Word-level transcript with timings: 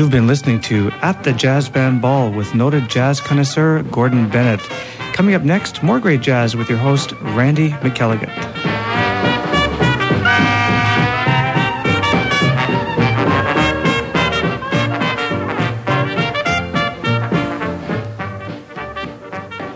You've 0.00 0.10
been 0.10 0.26
listening 0.26 0.62
to 0.62 0.90
At 1.02 1.24
the 1.24 1.32
Jazz 1.34 1.68
Band 1.68 2.00
Ball 2.00 2.32
with 2.32 2.54
noted 2.54 2.88
jazz 2.88 3.20
connoisseur 3.20 3.82
Gordon 3.82 4.30
Bennett. 4.30 4.60
Coming 5.12 5.34
up 5.34 5.42
next, 5.42 5.82
more 5.82 6.00
great 6.00 6.22
jazz 6.22 6.56
with 6.56 6.70
your 6.70 6.78
host, 6.78 7.12
Randy 7.20 7.68
McElligott. 7.82 8.30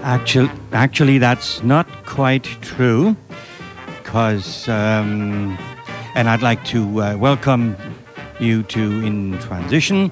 Actually, 0.03 0.51
actually, 0.73 1.19
that's 1.19 1.63
not 1.63 1.87
quite 2.07 2.45
true, 2.63 3.15
because, 3.99 4.71
um, 4.71 5.59
and 6.15 6.31
I'd 6.31 6.41
like 6.41 6.65
to 6.65 7.03
uh, 7.03 7.17
welcome 7.19 7.77
you 8.41 8.63
to 8.65 8.81
In 9.05 9.39
Transition. 9.39 10.11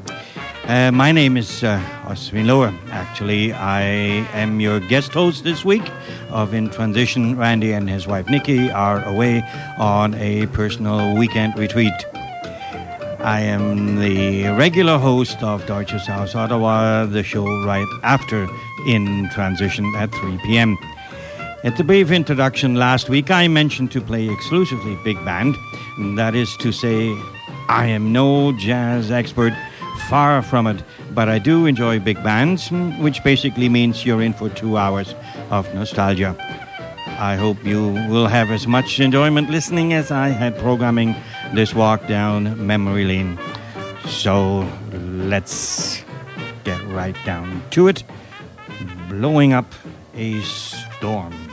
Uh, 0.64 0.90
my 0.92 1.12
name 1.12 1.36
is 1.36 1.64
uh, 1.64 1.80
Oswin 2.04 2.46
Lower. 2.46 2.72
Actually, 2.90 3.52
I 3.52 3.82
am 4.32 4.60
your 4.60 4.80
guest 4.80 5.12
host 5.12 5.44
this 5.44 5.64
week 5.64 5.82
of 6.30 6.54
In 6.54 6.70
Transition. 6.70 7.36
Randy 7.36 7.72
and 7.72 7.88
his 7.88 8.06
wife 8.06 8.28
Nikki 8.28 8.70
are 8.70 9.04
away 9.04 9.42
on 9.78 10.14
a 10.14 10.46
personal 10.48 11.16
weekend 11.16 11.58
retreat. 11.58 11.92
I 13.20 13.40
am 13.40 14.00
the 14.00 14.48
regular 14.48 14.98
host 14.98 15.42
of 15.42 15.64
Deutsches 15.66 16.06
Haus 16.06 16.34
Ottawa, 16.34 17.06
the 17.06 17.22
show 17.22 17.46
right 17.64 17.86
after 18.02 18.48
In 18.86 19.28
Transition 19.30 19.84
at 19.96 20.12
3 20.12 20.38
p.m. 20.44 20.76
At 21.64 21.76
the 21.76 21.84
brief 21.84 22.10
introduction 22.10 22.74
last 22.74 23.08
week, 23.08 23.30
I 23.30 23.46
mentioned 23.46 23.92
to 23.92 24.00
play 24.00 24.28
exclusively 24.28 24.96
big 25.04 25.24
band. 25.24 25.54
That 26.16 26.34
is 26.34 26.56
to 26.56 26.72
say, 26.72 27.16
I 27.68 27.86
am 27.86 28.12
no 28.12 28.52
jazz 28.52 29.10
expert, 29.10 29.52
far 30.08 30.42
from 30.42 30.66
it, 30.66 30.82
but 31.14 31.28
I 31.28 31.38
do 31.38 31.66
enjoy 31.66 32.00
big 32.00 32.22
bands, 32.22 32.68
mm, 32.68 32.98
which 33.00 33.22
basically 33.24 33.68
means 33.68 34.04
you're 34.04 34.22
in 34.22 34.32
for 34.32 34.48
two 34.48 34.76
hours 34.76 35.14
of 35.50 35.72
nostalgia. 35.74 36.36
I 37.18 37.36
hope 37.36 37.64
you 37.64 37.88
will 38.08 38.26
have 38.26 38.50
as 38.50 38.66
much 38.66 38.98
enjoyment 38.98 39.48
listening 39.50 39.92
as 39.92 40.10
I 40.10 40.28
had 40.28 40.58
programming 40.58 41.14
this 41.54 41.74
walk 41.74 42.06
down 42.08 42.66
memory 42.66 43.04
lane. 43.04 43.38
So 44.06 44.68
let's 44.92 46.02
get 46.64 46.82
right 46.88 47.16
down 47.24 47.62
to 47.70 47.88
it. 47.88 48.02
Blowing 49.08 49.52
up 49.52 49.72
a 50.14 50.40
storm. 50.40 51.51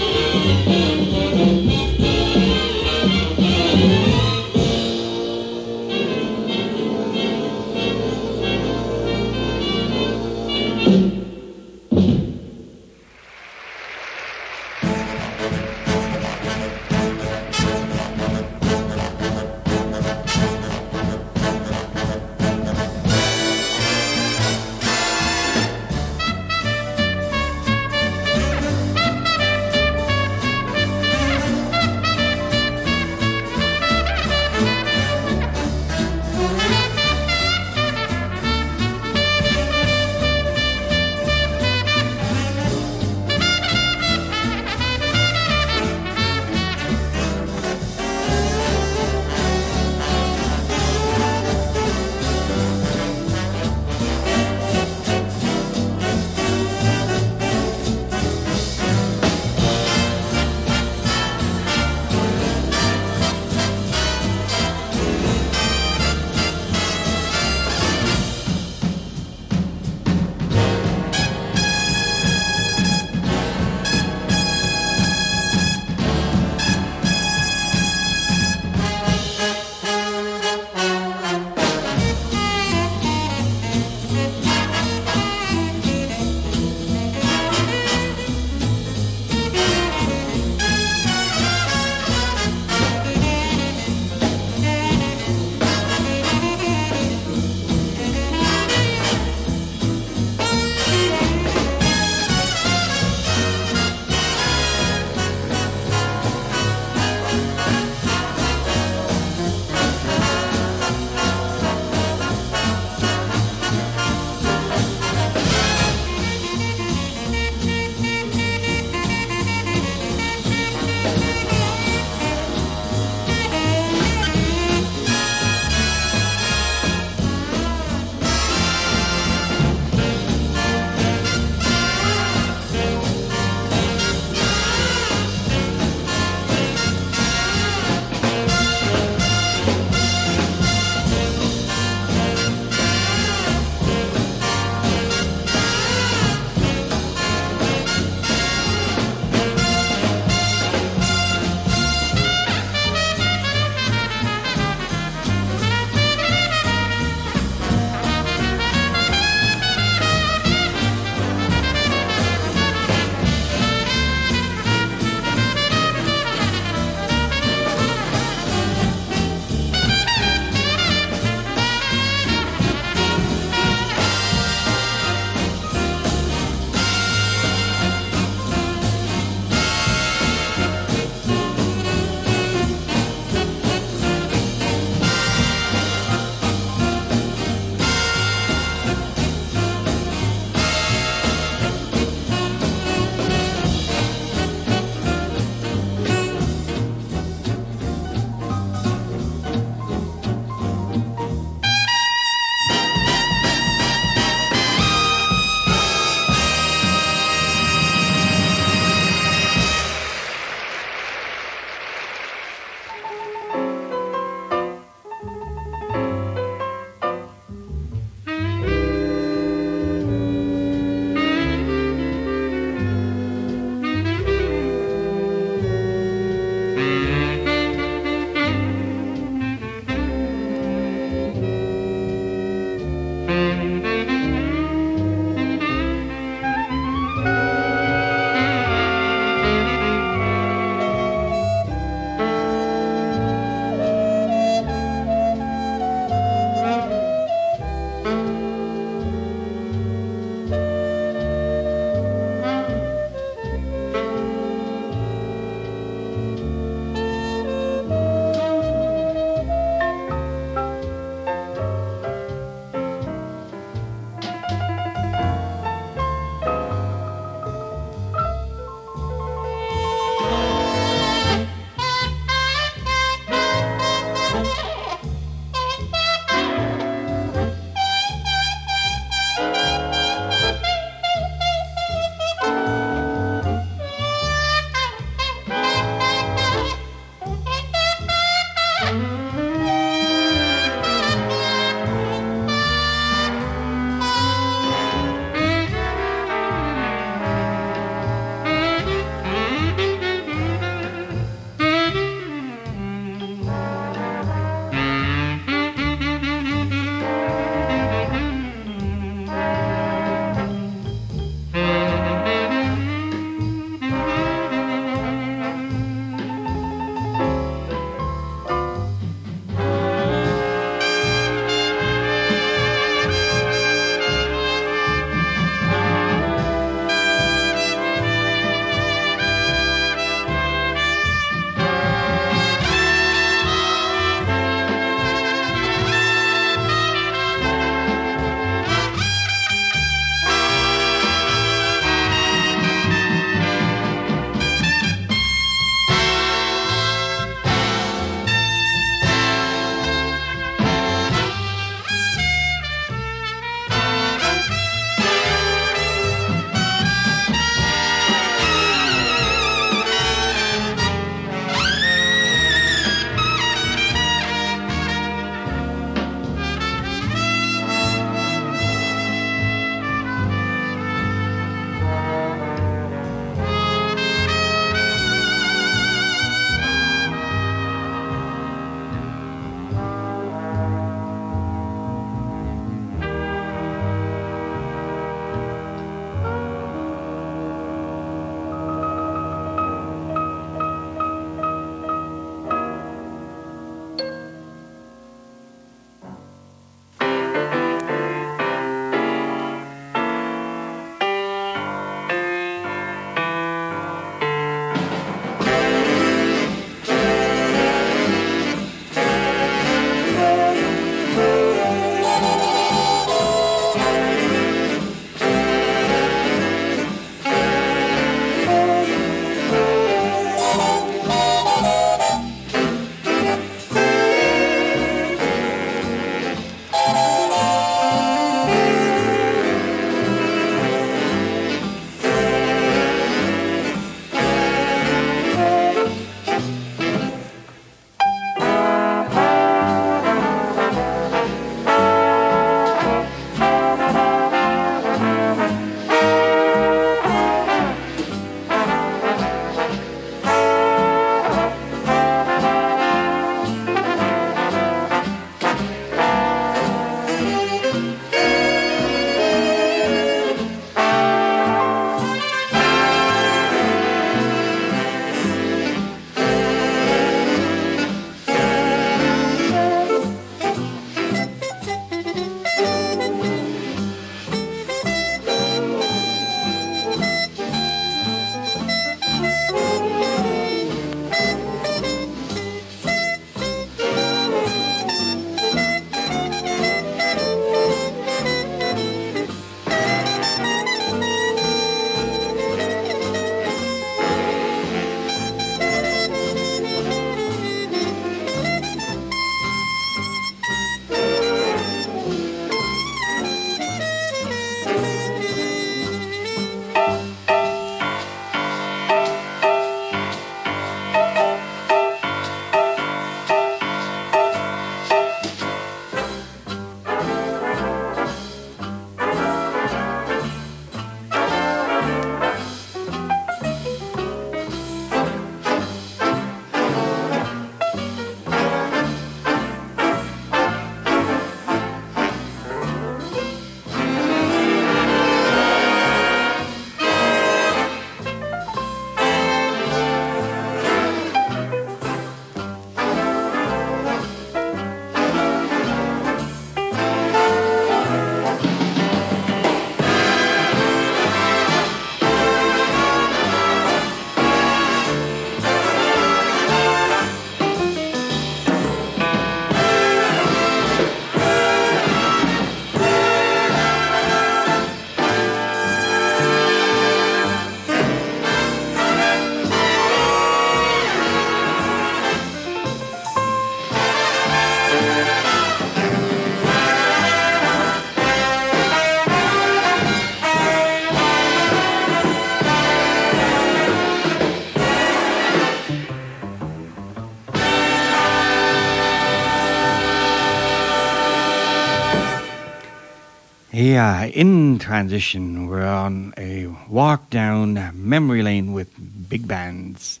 Yeah, 593.70 594.02
in 594.02 594.58
transition, 594.58 595.46
we're 595.46 595.64
on 595.64 596.12
a 596.18 596.48
walk 596.68 597.08
down 597.08 597.70
memory 597.72 598.20
lane 598.20 598.52
with 598.52 598.68
big 599.08 599.28
bands. 599.28 600.00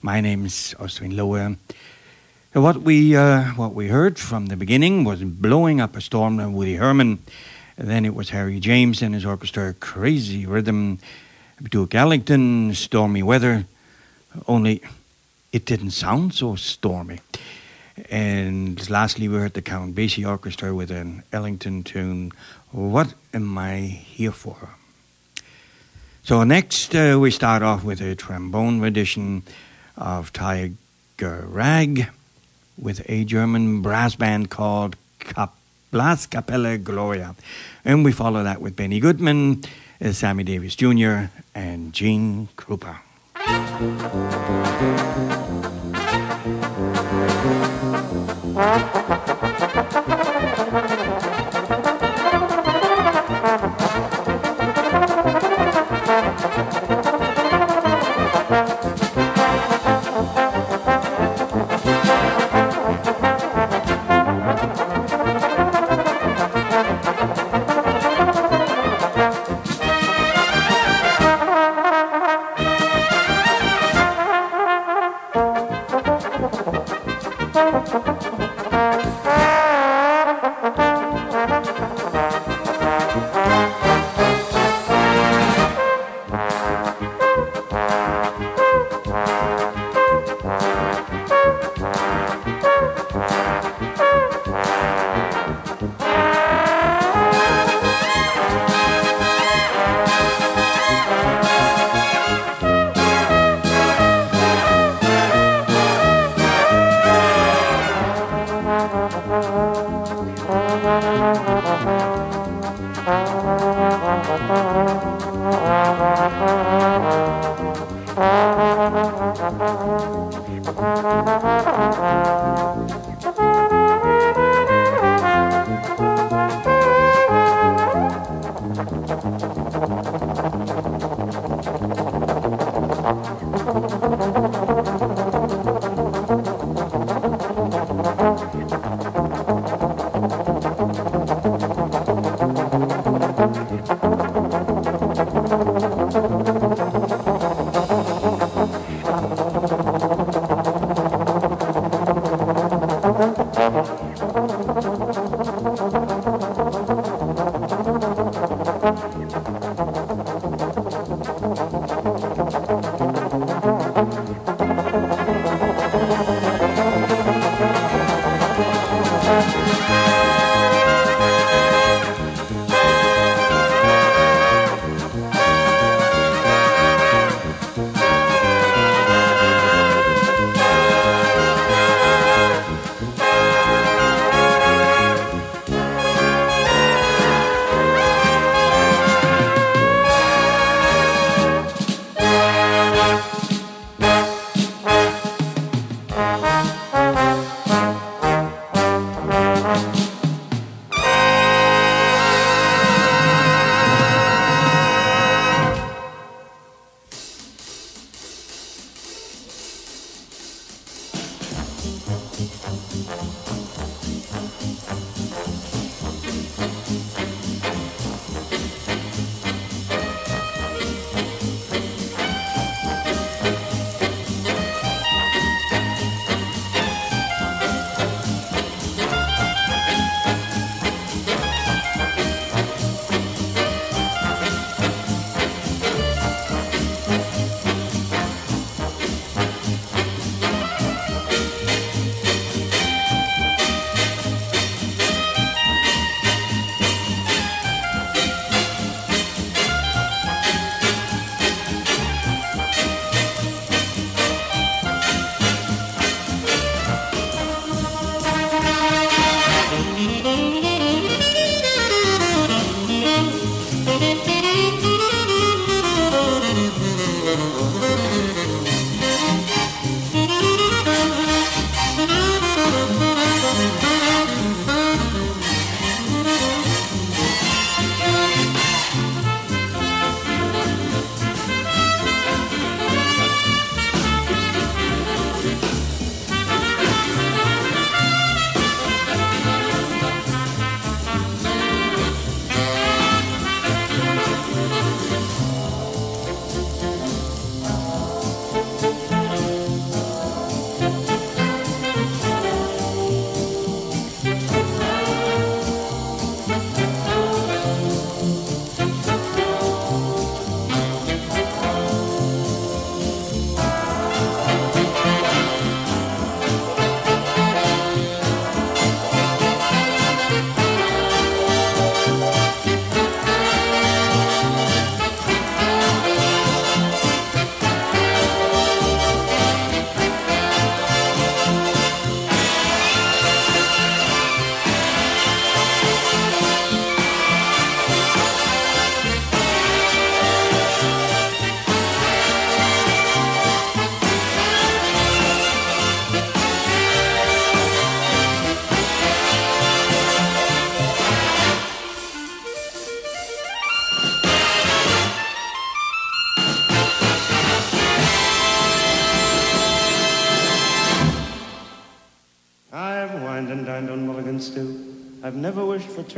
My 0.00 0.20
name's 0.20 0.72
Oswin 0.78 1.16
Lowe. 1.16 1.56
What 2.52 2.82
we 2.82 3.16
uh, 3.16 3.46
what 3.56 3.74
we 3.74 3.88
heard 3.88 4.20
from 4.20 4.46
the 4.46 4.56
beginning 4.56 5.02
was 5.02 5.24
"Blowing 5.24 5.80
Up 5.80 5.96
a 5.96 6.00
Storm" 6.00 6.36
by 6.36 6.46
Woody 6.46 6.76
Herman. 6.76 7.18
Then 7.76 8.04
it 8.04 8.14
was 8.14 8.30
Harry 8.30 8.60
James 8.60 9.02
and 9.02 9.14
his 9.14 9.24
orchestra, 9.24 9.74
"Crazy 9.74 10.46
Rhythm." 10.46 11.00
Duke 11.60 11.96
Ellington, 11.96 12.72
"Stormy 12.72 13.24
Weather." 13.24 13.64
Only 14.46 14.80
it 15.50 15.64
didn't 15.64 15.90
sound 15.90 16.34
so 16.34 16.54
stormy. 16.54 17.18
And 18.10 18.88
lastly, 18.90 19.28
we 19.28 19.36
heard 19.36 19.54
the 19.54 19.62
Count 19.62 19.94
Basie 19.94 20.28
Orchestra 20.28 20.74
with 20.74 20.90
an 20.90 21.22
Ellington 21.32 21.82
tune, 21.82 22.32
What 22.70 23.14
Am 23.34 23.56
I 23.58 23.78
Here 23.80 24.32
For? 24.32 24.70
So 26.22 26.44
next, 26.44 26.94
uh, 26.94 27.18
we 27.20 27.30
start 27.30 27.62
off 27.62 27.84
with 27.84 28.00
a 28.00 28.14
trombone 28.14 28.80
rendition 28.80 29.42
of 29.96 30.32
Tiger 30.32 30.74
Rag 31.46 32.08
with 32.76 33.02
a 33.08 33.24
German 33.24 33.82
brass 33.82 34.14
band 34.14 34.50
called 34.50 34.96
Cap- 35.18 35.56
Blaskapelle 35.92 36.82
Gloria. 36.84 37.34
And 37.84 38.04
we 38.04 38.12
follow 38.12 38.44
that 38.44 38.60
with 38.60 38.76
Benny 38.76 39.00
Goodman, 39.00 39.62
uh, 40.04 40.12
Sammy 40.12 40.44
Davis 40.44 40.76
Jr., 40.76 41.30
and 41.54 41.92
Gene 41.92 42.48
Krupa. 42.56 42.98
Mm-hmm. 48.58 48.97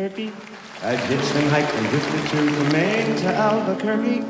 Turkey. 0.01 0.33
I 0.83 0.97
ditched 1.09 1.35
and 1.35 1.49
hiked 1.51 1.75
and 1.75 1.87
drifted 1.91 2.25
to 2.31 2.41
Maine 2.73 3.17
to 3.17 3.29
Albuquerque. 3.29 4.21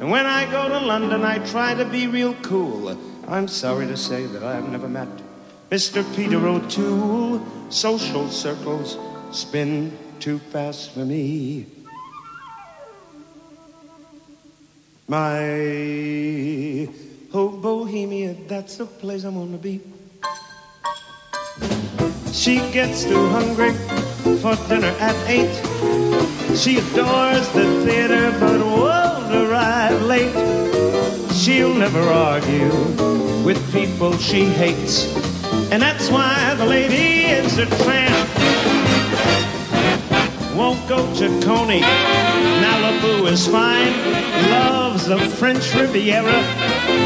And 0.00 0.10
when 0.10 0.24
I 0.24 0.50
go 0.50 0.70
to 0.70 0.78
London, 0.78 1.22
I 1.22 1.36
try 1.50 1.74
to 1.74 1.84
be 1.84 2.06
real 2.06 2.32
cool. 2.36 2.96
I'm 3.28 3.46
sorry 3.46 3.86
to 3.88 3.96
say 3.96 4.24
that 4.24 4.42
I've 4.42 4.68
never 4.70 4.88
met 4.88 5.08
Mr. 5.70 6.00
Peter 6.16 6.40
O'Toole. 6.46 7.44
Social 7.68 8.30
circles 8.30 8.96
spin 9.32 9.96
too 10.18 10.38
fast 10.38 10.92
for 10.94 11.04
me. 11.04 11.66
My 15.08 16.88
oh 17.34 17.48
Bohemia, 17.60 18.34
that's 18.48 18.78
the 18.78 18.86
place 18.86 19.24
I'm 19.24 19.34
gonna 19.34 19.58
be. 19.58 19.82
She 22.32 22.56
gets 22.72 23.04
too 23.04 23.28
hungry 23.28 23.72
for 24.40 24.56
dinner 24.66 24.94
at 24.98 25.14
eight. 25.28 25.54
She 26.56 26.78
adores 26.78 27.46
the 27.50 27.84
theater 27.84 28.30
but 28.40 28.58
won't 28.58 29.34
arrive 29.34 30.00
late. 30.02 30.32
She'll 31.34 31.74
never 31.74 32.00
argue 32.00 32.72
with 33.44 33.60
people 33.70 34.16
she 34.16 34.46
hates. 34.46 35.14
And 35.70 35.82
that's 35.82 36.10
why 36.10 36.54
the 36.54 36.64
lady 36.64 37.26
is 37.26 37.58
a 37.58 37.66
tramp. 37.66 38.28
Won't 40.56 40.88
go 40.88 41.00
to 41.16 41.28
Coney. 41.44 41.82
Malibu 43.02 43.32
is 43.32 43.46
fine. 43.48 43.92
Loves 44.50 45.06
the 45.06 45.18
French 45.18 45.74
Riviera 45.74 46.40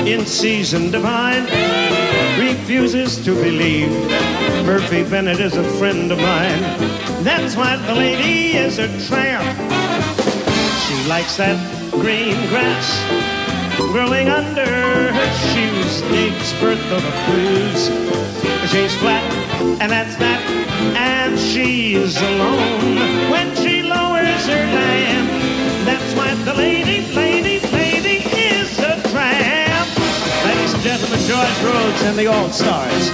in 0.07 0.27
season 0.27 0.91
divine. 0.91 1.45
Refuses 2.39 3.25
to 3.25 3.35
believe 3.35 3.91
Murphy 4.67 5.09
Bennett 5.09 5.41
is 5.41 5.57
a 5.57 5.65
friend 5.79 6.13
of 6.13 6.19
mine. 6.19 6.61
That's 7.25 7.57
why 7.57 7.77
the 7.77 7.95
lady 7.95 8.57
is 8.57 8.79
a 8.79 8.89
tramp. 9.09 9.45
She 10.85 11.09
likes 11.09 11.37
that 11.39 11.59
green 11.93 12.37
grass 12.49 12.87
growing 13.77 14.29
under 14.29 14.67
her 14.67 15.33
shoes. 15.49 16.03
Dates 16.13 16.53
birth 16.61 16.93
of 16.93 17.03
the 17.03 17.15
blues. 17.27 17.89
She's 18.71 18.95
flat, 18.97 19.25
and 19.81 19.91
that's 19.91 20.17
that. 20.17 20.43
And 20.95 21.39
she's 21.39 22.21
alone 22.21 23.31
when 23.31 23.55
she 23.57 23.83
lowers 23.83 24.47
her 24.47 24.67
lamp. 24.75 25.36
Why 26.17 26.33
the 26.45 26.55
lady, 26.55 27.13
lady, 27.15 27.61
lady 27.69 28.25
is 28.25 28.79
a 28.79 28.99
tramp. 29.11 29.89
Ladies 30.47 30.73
and 30.73 30.83
gentlemen, 30.83 31.21
George 31.27 31.63
Rhodes 31.63 32.03
and 32.05 32.19
the 32.19 32.27
All 32.27 32.51
Stars. 32.51 33.11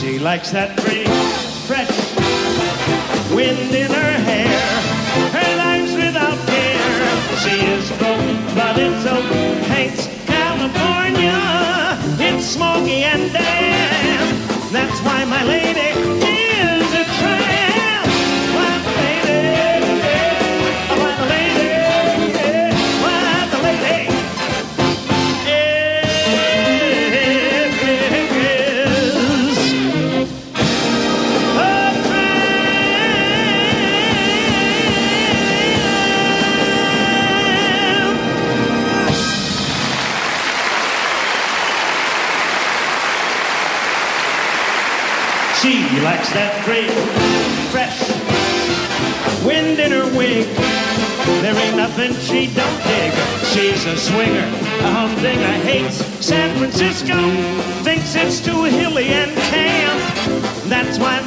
She 0.00 0.20
likes 0.20 0.52
that 0.52 0.78
free, 0.78 1.04
fresh 1.66 1.90
wind 3.34 3.74
in 3.74 3.90
her 3.90 4.12
hair. 4.22 4.46
Her 5.32 5.56
life's 5.56 5.94
without. 5.94 6.49
She 7.42 7.56
is 7.56 7.88
broke, 7.92 8.54
but 8.54 8.76
it's 8.76 9.06
oak 9.06 9.24
paints 9.68 10.06
California. 10.26 11.40
It's 12.18 12.44
smoky 12.44 13.02
and 13.02 13.32
damp. 13.32 14.70
That's 14.70 15.00
why 15.00 15.24
my 15.24 15.42
lady 15.44 16.39
She 45.90 45.98
likes 46.02 46.30
that 46.34 46.54
great, 46.64 46.88
fresh 47.74 47.98
wind 49.44 49.80
in 49.80 49.90
her 49.90 50.06
wig. 50.16 50.46
There 51.42 51.56
ain't 51.56 51.76
nothing 51.76 52.14
she 52.14 52.46
don't 52.54 52.82
dig. 52.86 53.10
She's 53.50 53.84
a 53.86 53.96
swinger, 53.96 54.46
a 54.86 54.90
humdinger, 54.94 55.52
hates 55.66 55.96
San 56.24 56.56
Francisco, 56.58 57.18
thinks 57.82 58.14
it's 58.14 58.38
too 58.38 58.62
hilly 58.64 59.06
and 59.06 59.32
camp. 59.50 60.00
That's 60.68 61.00
why 61.00 61.19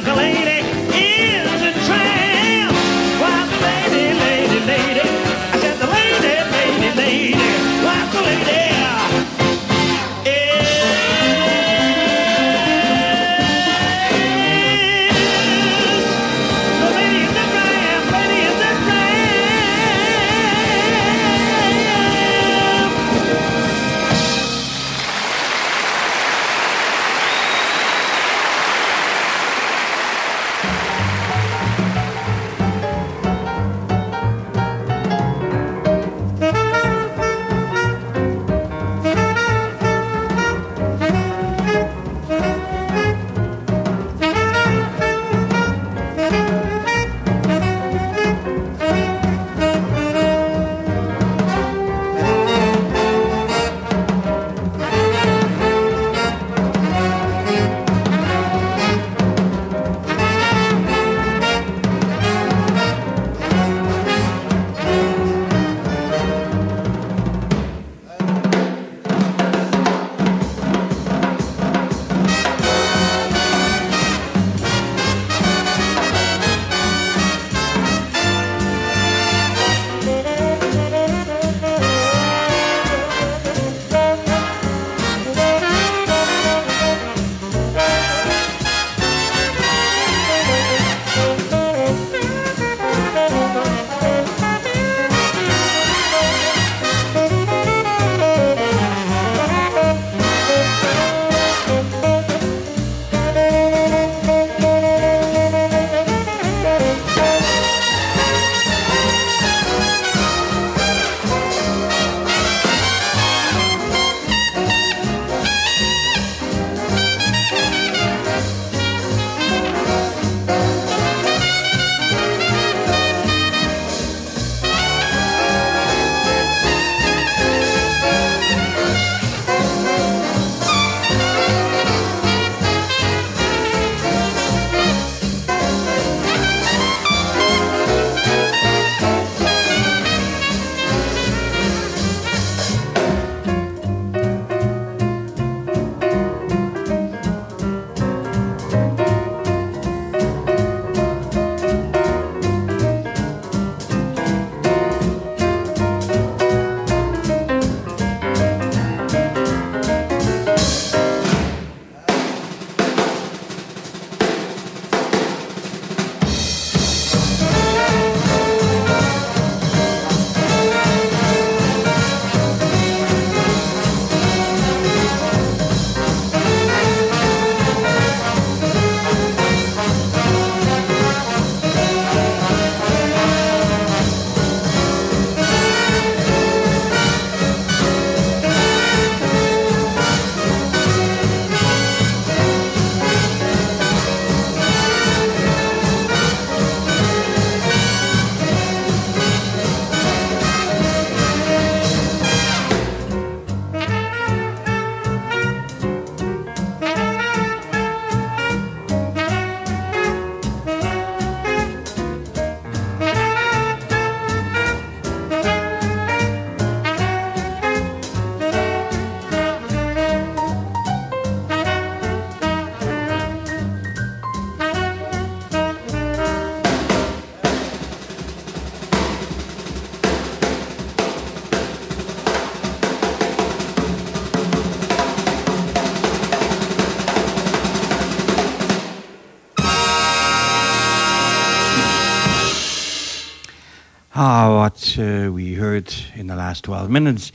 in 246.14 246.26
the 246.28 246.36
last 246.36 246.64
12 246.64 246.90
minutes 246.90 247.32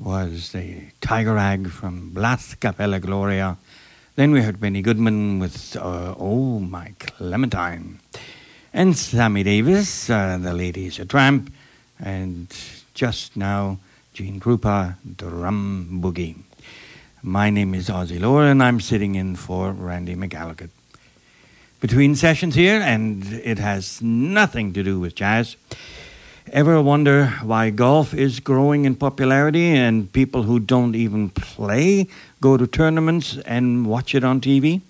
was 0.00 0.52
the 0.52 0.82
Tiger 1.00 1.34
Rag 1.34 1.68
from 1.70 2.12
Blaskapelle 2.12 3.00
Gloria. 3.00 3.56
Then 4.16 4.32
we 4.32 4.42
heard 4.42 4.60
Benny 4.60 4.82
Goodman 4.82 5.38
with 5.38 5.76
uh, 5.76 6.14
Oh 6.18 6.58
My 6.58 6.92
Clementine. 6.98 8.00
And 8.74 8.96
Sammy 8.96 9.42
Davis, 9.42 10.10
uh, 10.10 10.38
The 10.38 10.52
Lady's 10.52 10.98
a 10.98 11.06
Tramp. 11.06 11.52
And 11.98 12.54
just 12.94 13.36
now, 13.36 13.78
Gene 14.12 14.40
Krupa, 14.40 14.96
Drum 15.16 16.00
Boogie. 16.02 16.36
My 17.22 17.50
name 17.50 17.74
is 17.74 17.88
Ozzy 17.88 18.20
Lower, 18.20 18.44
and 18.44 18.62
I'm 18.62 18.80
sitting 18.80 19.14
in 19.14 19.36
for 19.36 19.72
Randy 19.72 20.14
McGallagher. 20.14 20.68
Between 21.80 22.14
sessions 22.14 22.54
here, 22.54 22.80
and 22.80 23.24
it 23.32 23.58
has 23.58 24.02
nothing 24.02 24.72
to 24.74 24.82
do 24.82 25.00
with 25.00 25.14
jazz. 25.14 25.56
Ever 26.52 26.80
wonder 26.80 27.26
why 27.42 27.68
golf 27.70 28.14
is 28.14 28.40
growing 28.40 28.86
in 28.86 28.94
popularity 28.94 29.66
and 29.68 30.10
people 30.12 30.44
who 30.44 30.58
don't 30.58 30.94
even 30.94 31.28
play 31.30 32.06
go 32.40 32.56
to 32.56 32.66
tournaments 32.66 33.36
and 33.44 33.86
watch 33.86 34.14
it 34.14 34.24
on 34.24 34.40
TV? 34.40 34.80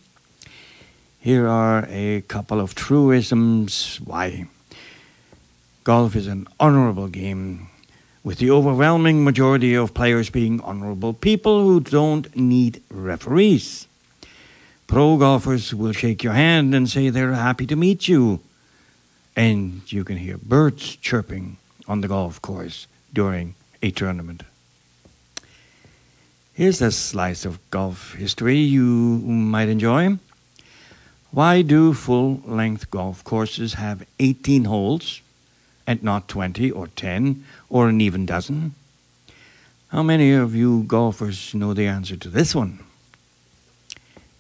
Here 1.18 1.48
are 1.48 1.86
a 1.88 2.20
couple 2.28 2.60
of 2.60 2.74
truisms 2.74 3.98
why. 4.04 4.46
Golf 5.82 6.14
is 6.14 6.28
an 6.28 6.46
honorable 6.60 7.08
game, 7.08 7.68
with 8.22 8.38
the 8.38 8.50
overwhelming 8.50 9.24
majority 9.24 9.74
of 9.74 9.94
players 9.94 10.30
being 10.30 10.60
honorable 10.60 11.12
people 11.12 11.62
who 11.62 11.80
don't 11.80 12.34
need 12.36 12.82
referees. 12.90 13.88
Pro 14.86 15.16
golfers 15.16 15.74
will 15.74 15.92
shake 15.92 16.22
your 16.22 16.34
hand 16.34 16.74
and 16.74 16.88
say 16.88 17.08
they're 17.10 17.32
happy 17.32 17.66
to 17.66 17.74
meet 17.74 18.06
you 18.06 18.40
and 19.38 19.92
you 19.92 20.02
can 20.02 20.16
hear 20.16 20.36
birds 20.36 20.96
chirping 20.96 21.56
on 21.86 22.00
the 22.00 22.08
golf 22.08 22.42
course 22.42 22.88
during 23.12 23.54
a 23.80 23.92
tournament. 23.92 24.42
Here's 26.54 26.82
a 26.82 26.90
slice 26.90 27.44
of 27.44 27.60
golf 27.70 28.14
history 28.14 28.56
you 28.56 28.82
might 28.82 29.68
enjoy. 29.68 30.18
Why 31.30 31.62
do 31.62 31.94
full 31.94 32.42
length 32.46 32.90
golf 32.90 33.22
courses 33.22 33.74
have 33.74 34.04
18 34.18 34.64
holes 34.64 35.20
and 35.86 36.02
not 36.02 36.26
20 36.26 36.72
or 36.72 36.88
10 36.88 37.44
or 37.70 37.88
an 37.88 38.00
even 38.00 38.26
dozen? 38.26 38.74
How 39.90 40.02
many 40.02 40.32
of 40.32 40.56
you 40.56 40.82
golfers 40.82 41.54
know 41.54 41.74
the 41.74 41.86
answer 41.86 42.16
to 42.16 42.28
this 42.28 42.56
one? 42.56 42.80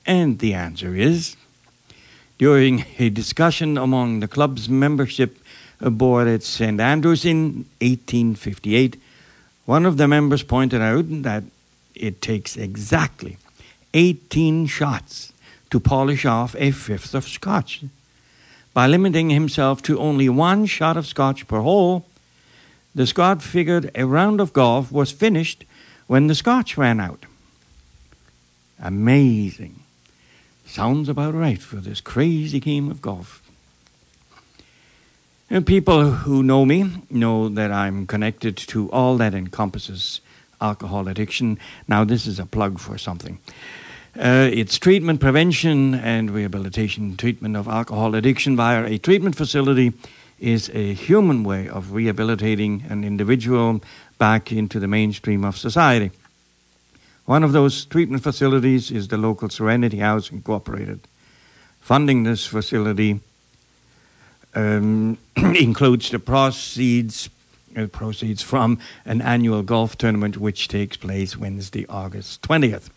And 0.04 0.40
the 0.40 0.54
answer 0.54 0.96
is 0.96 1.36
during 2.38 2.84
a 2.98 3.10
discussion 3.10 3.76
among 3.76 4.20
the 4.20 4.28
club's 4.28 4.68
membership 4.68 5.38
board 5.80 6.28
at 6.28 6.42
St. 6.42 6.80
Andrews 6.80 7.24
in 7.24 7.66
1858, 7.80 9.00
one 9.66 9.84
of 9.84 9.96
the 9.96 10.08
members 10.08 10.42
pointed 10.42 10.80
out 10.80 11.04
that 11.22 11.44
it 11.94 12.22
takes 12.22 12.56
exactly 12.56 13.36
18 13.94 14.66
shots 14.66 15.32
to 15.70 15.80
polish 15.80 16.24
off 16.24 16.54
a 16.58 16.70
fifth 16.70 17.14
of 17.14 17.28
scotch. 17.28 17.84
By 18.72 18.86
limiting 18.86 19.30
himself 19.30 19.82
to 19.82 19.98
only 19.98 20.28
one 20.28 20.66
shot 20.66 20.96
of 20.96 21.06
scotch 21.06 21.48
per 21.48 21.60
hole, 21.60 22.06
the 22.94 23.06
Scot 23.06 23.42
figured 23.42 23.90
a 23.94 24.06
round 24.06 24.40
of 24.40 24.52
golf 24.52 24.90
was 24.90 25.12
finished 25.12 25.64
when 26.06 26.26
the 26.26 26.34
scotch 26.34 26.76
ran 26.76 26.98
out. 26.98 27.26
Amazing. 28.82 29.77
Sounds 30.68 31.08
about 31.08 31.32
right 31.32 31.60
for 31.60 31.76
this 31.76 32.02
crazy 32.02 32.60
game 32.60 32.90
of 32.90 33.00
golf. 33.00 33.42
And 35.48 35.66
people 35.66 36.10
who 36.10 36.42
know 36.42 36.66
me 36.66 37.02
know 37.08 37.48
that 37.48 37.72
I'm 37.72 38.06
connected 38.06 38.54
to 38.58 38.90
all 38.92 39.16
that 39.16 39.34
encompasses 39.34 40.20
alcohol 40.60 41.08
addiction. 41.08 41.58
Now, 41.88 42.04
this 42.04 42.26
is 42.26 42.38
a 42.38 42.44
plug 42.44 42.78
for 42.78 42.98
something. 42.98 43.38
Uh, 44.14 44.50
it's 44.52 44.78
treatment, 44.78 45.20
prevention, 45.20 45.94
and 45.94 46.30
rehabilitation. 46.30 47.16
Treatment 47.16 47.56
of 47.56 47.66
alcohol 47.66 48.14
addiction 48.14 48.54
via 48.54 48.84
a 48.84 48.98
treatment 48.98 49.36
facility 49.36 49.94
is 50.38 50.68
a 50.74 50.92
human 50.92 51.44
way 51.44 51.66
of 51.66 51.92
rehabilitating 51.92 52.84
an 52.90 53.04
individual 53.04 53.80
back 54.18 54.52
into 54.52 54.78
the 54.78 54.86
mainstream 54.86 55.46
of 55.46 55.56
society. 55.56 56.10
One 57.28 57.44
of 57.44 57.52
those 57.52 57.84
treatment 57.84 58.22
facilities 58.22 58.90
is 58.90 59.08
the 59.08 59.18
local 59.18 59.50
Serenity 59.50 59.98
House 59.98 60.30
Incorporated. 60.30 61.00
Funding 61.78 62.22
this 62.22 62.46
facility 62.46 63.20
um, 64.54 65.18
includes 65.36 66.08
the 66.08 66.20
proceeds 66.20 67.28
uh, 67.76 67.86
proceeds 67.88 68.40
from 68.40 68.78
an 69.04 69.20
annual 69.20 69.62
golf 69.62 69.98
tournament 69.98 70.38
which 70.38 70.68
takes 70.68 70.96
place 70.96 71.36
Wednesday, 71.36 71.84
August 71.90 72.40
20th. 72.40 72.88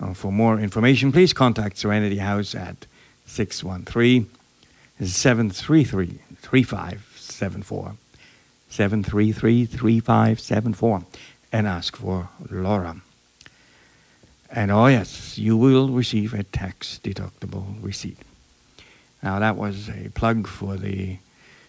Uh, 0.00 0.12
for 0.12 0.32
more 0.32 0.58
information, 0.58 1.12
please 1.12 1.32
contact 1.32 1.78
Serenity 1.78 2.18
House 2.18 2.56
at 2.56 2.86
613 3.26 4.28
733 5.00 6.18
3574. 6.34 7.94
733 8.70 9.66
3574 9.66 11.04
and 11.52 11.68
ask 11.68 11.94
for 11.94 12.28
Laura. 12.50 13.00
And 14.54 14.70
oh, 14.70 14.86
yes, 14.86 15.38
you 15.38 15.56
will 15.56 15.88
receive 15.88 16.34
a 16.34 16.42
tax 16.42 17.00
deductible 17.02 17.82
receipt. 17.82 18.18
Now, 19.22 19.38
that 19.38 19.56
was 19.56 19.88
a 19.88 20.10
plug 20.10 20.46
for 20.46 20.76
the 20.76 21.16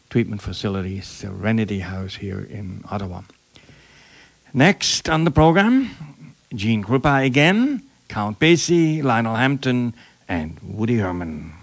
treatment 0.10 0.42
facility, 0.42 1.00
Serenity 1.00 1.80
House 1.80 2.16
here 2.16 2.42
in 2.42 2.84
Ottawa. 2.92 3.22
Next 4.54 5.10
on 5.10 5.24
the 5.24 5.32
program, 5.32 5.90
Gene 6.54 6.84
Krupa 6.84 7.26
again, 7.26 7.84
Count 8.10 8.38
Basie, 8.38 9.02
Lionel 9.02 9.36
Hampton, 9.36 9.94
and 10.28 10.60
Woody 10.62 10.98
Herman. 10.98 11.54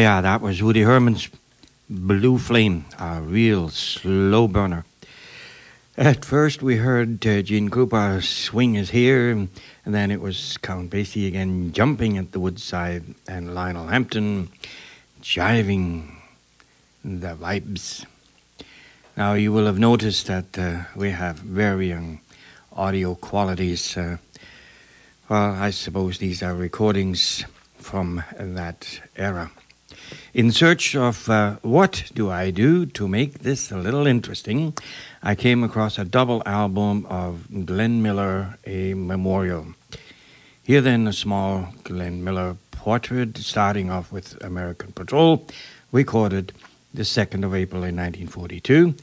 Yeah, 0.00 0.22
that 0.22 0.40
was 0.40 0.62
Woody 0.62 0.80
Herman's 0.80 1.28
Blue 1.90 2.38
Flame, 2.38 2.86
a 2.98 3.20
real 3.20 3.68
slow 3.68 4.48
burner. 4.48 4.86
At 5.98 6.24
first, 6.24 6.62
we 6.62 6.76
heard 6.76 7.26
uh, 7.26 7.42
Gene 7.42 7.68
Krupa 7.68 8.22
swing 8.22 8.72
his 8.74 8.90
hair, 8.90 9.30
and 9.30 9.48
then 9.84 10.10
it 10.10 10.22
was 10.22 10.56
Count 10.62 10.90
Basie 10.90 11.28
again 11.28 11.72
jumping 11.72 12.16
at 12.16 12.32
the 12.32 12.40
woodside, 12.40 13.04
and 13.28 13.54
Lionel 13.54 13.88
Hampton 13.88 14.48
jiving 15.20 16.14
the 17.04 17.36
vibes. 17.36 18.06
Now, 19.18 19.34
you 19.34 19.52
will 19.52 19.66
have 19.66 19.78
noticed 19.78 20.28
that 20.28 20.58
uh, 20.58 20.84
we 20.96 21.10
have 21.10 21.40
varying 21.40 22.20
audio 22.72 23.14
qualities. 23.16 23.96
Uh, 23.98 24.16
well, 25.28 25.52
I 25.52 25.70
suppose 25.70 26.16
these 26.16 26.42
are 26.42 26.54
recordings 26.54 27.44
from 27.76 28.24
that 28.38 29.00
era. 29.16 29.50
In 30.34 30.52
search 30.52 30.94
of 30.94 31.28
uh, 31.28 31.56
what 31.62 32.10
do 32.14 32.30
I 32.30 32.50
do 32.50 32.86
to 32.86 33.08
make 33.08 33.40
this 33.40 33.70
a 33.70 33.76
little 33.76 34.06
interesting, 34.06 34.74
I 35.22 35.34
came 35.34 35.64
across 35.64 35.98
a 35.98 36.04
double 36.04 36.42
album 36.46 37.06
of 37.06 37.46
Glenn 37.66 38.02
Miller, 38.02 38.58
A 38.66 38.94
Memorial. 38.94 39.66
Here 40.62 40.80
then, 40.80 41.06
a 41.06 41.12
small 41.12 41.74
Glenn 41.84 42.22
Miller 42.22 42.56
portrait, 42.70 43.36
starting 43.38 43.90
off 43.90 44.12
with 44.12 44.42
American 44.42 44.92
Patrol, 44.92 45.46
recorded 45.92 46.52
the 46.94 47.02
2nd 47.02 47.44
of 47.44 47.54
April 47.54 47.82
in 47.82 47.96
1942. 47.96 48.94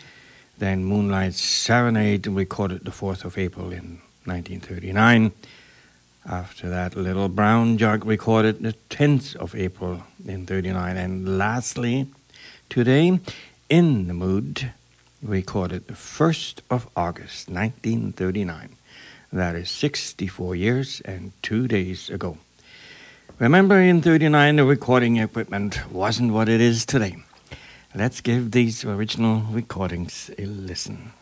Then 0.58 0.86
Moonlight 0.86 1.34
Serenade, 1.34 2.26
recorded 2.28 2.86
the 2.86 2.92
4th 2.92 3.26
of 3.26 3.38
April 3.38 3.72
in 3.72 4.02
1939. 4.26 5.32
After 6.30 6.68
that, 6.70 6.98
Little 6.98 7.30
Brown 7.30 7.78
Jug 7.78 8.04
recorded 8.04 8.62
the 8.62 8.76
10th 8.90 9.38
of 9.38 9.56
April 9.56 10.04
in 10.26 10.46
39. 10.46 10.98
And 10.98 11.38
lastly, 11.38 12.08
today, 12.70 13.22
In 13.70 14.08
the 14.08 14.14
Mood, 14.14 14.74
recorded 15.24 15.88
the 15.88 15.94
1st 15.94 16.60
of 16.70 16.90
August 16.98 17.48
1939. 17.48 18.76
That 19.32 19.56
is 19.56 19.72
64 19.72 20.56
years 20.58 21.02
and 21.06 21.32
two 21.42 21.66
days 21.66 22.10
ago. 22.10 22.38
Remember, 23.40 23.80
in 23.80 24.02
39, 24.02 24.58
the 24.58 24.66
recording 24.66 25.18
equipment 25.18 25.90
wasn't 25.90 26.34
what 26.34 26.50
it 26.50 26.60
is 26.60 26.86
today. 26.86 27.16
Let's 27.96 28.20
give 28.20 28.52
these 28.52 28.84
original 28.84 29.44
recordings 29.50 30.30
a 30.38 30.46
listen. 30.46 31.14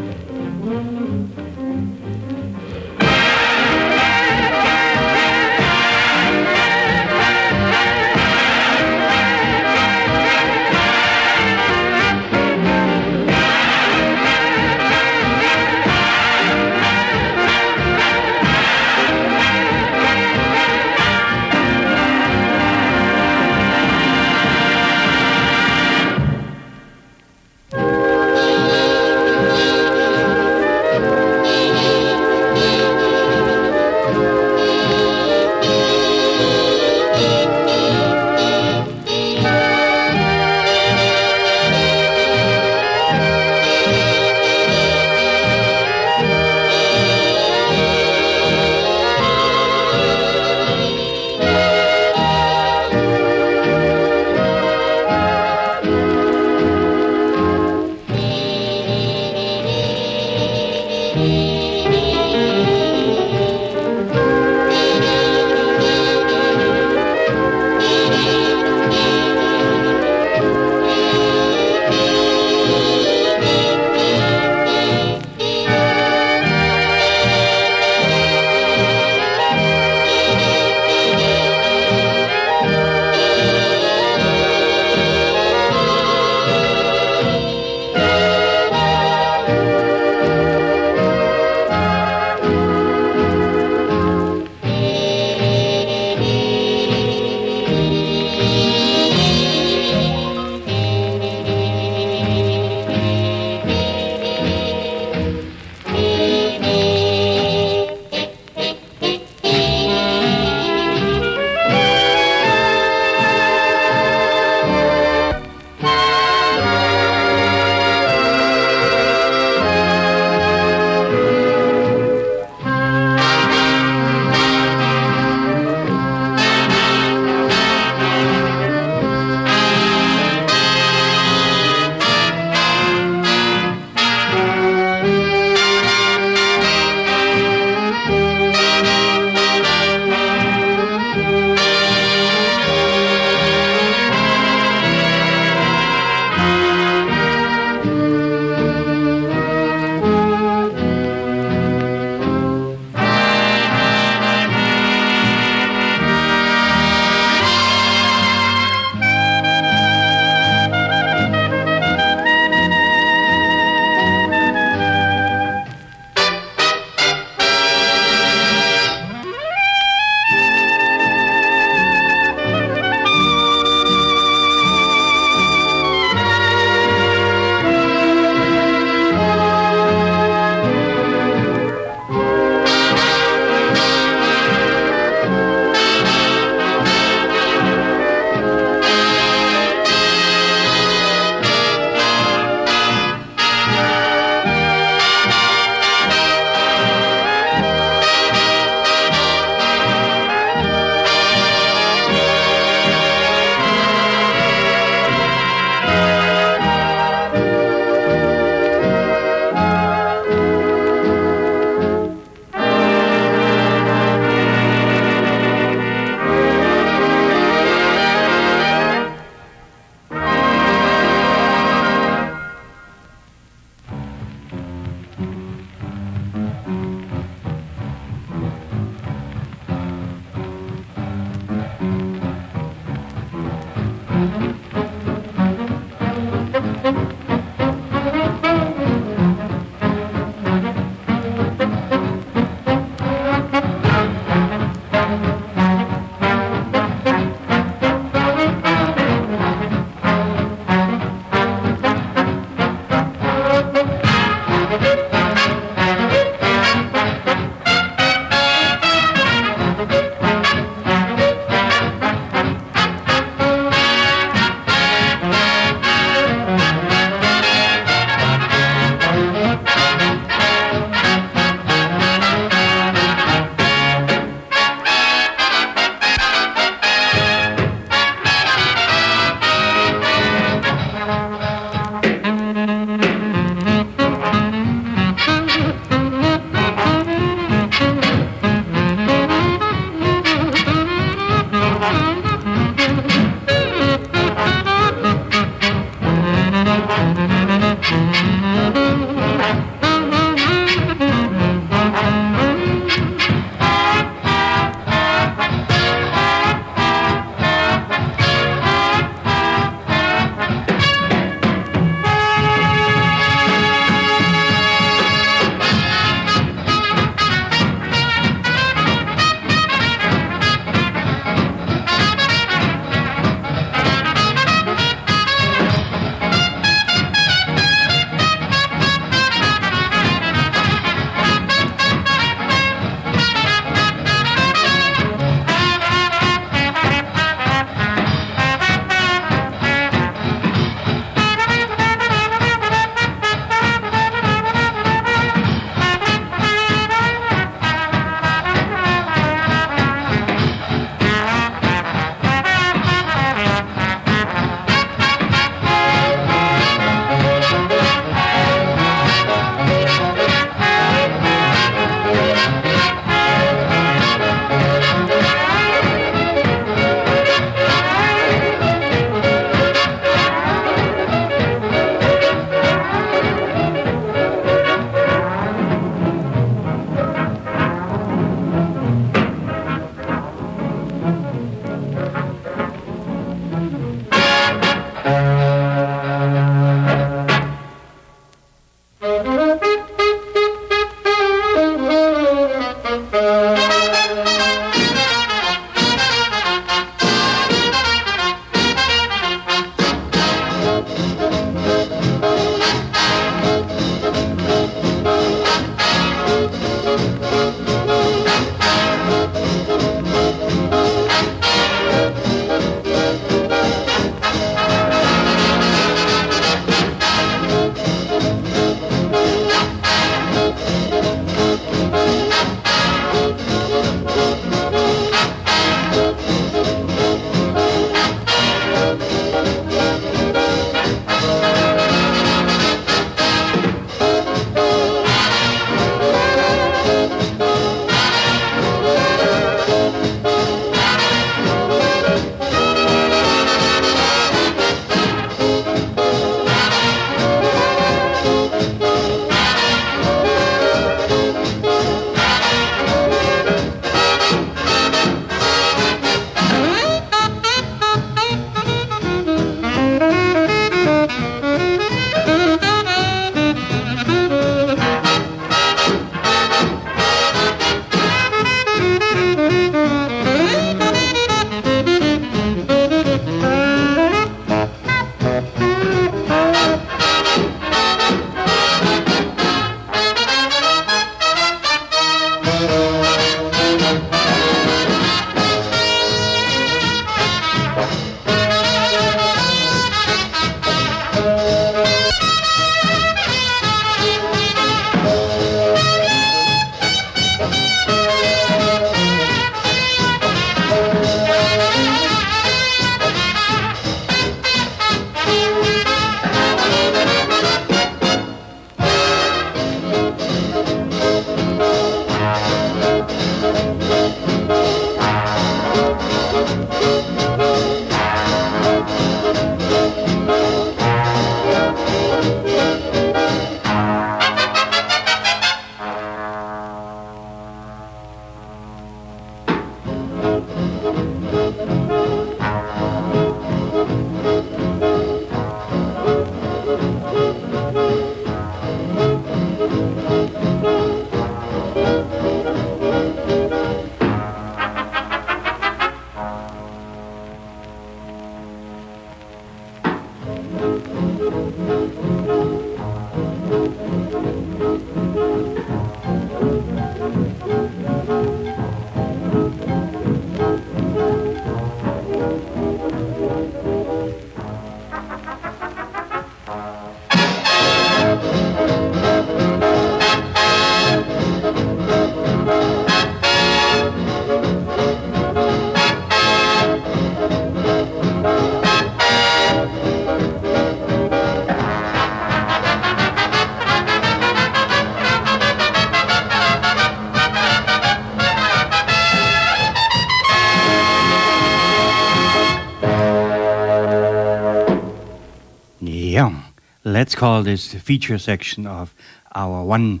Let's 597.08 597.14
call 597.14 597.42
this 597.42 597.72
the 597.72 597.80
feature 597.80 598.18
section 598.18 598.66
of 598.66 598.94
our 599.34 599.64
one. 599.64 600.00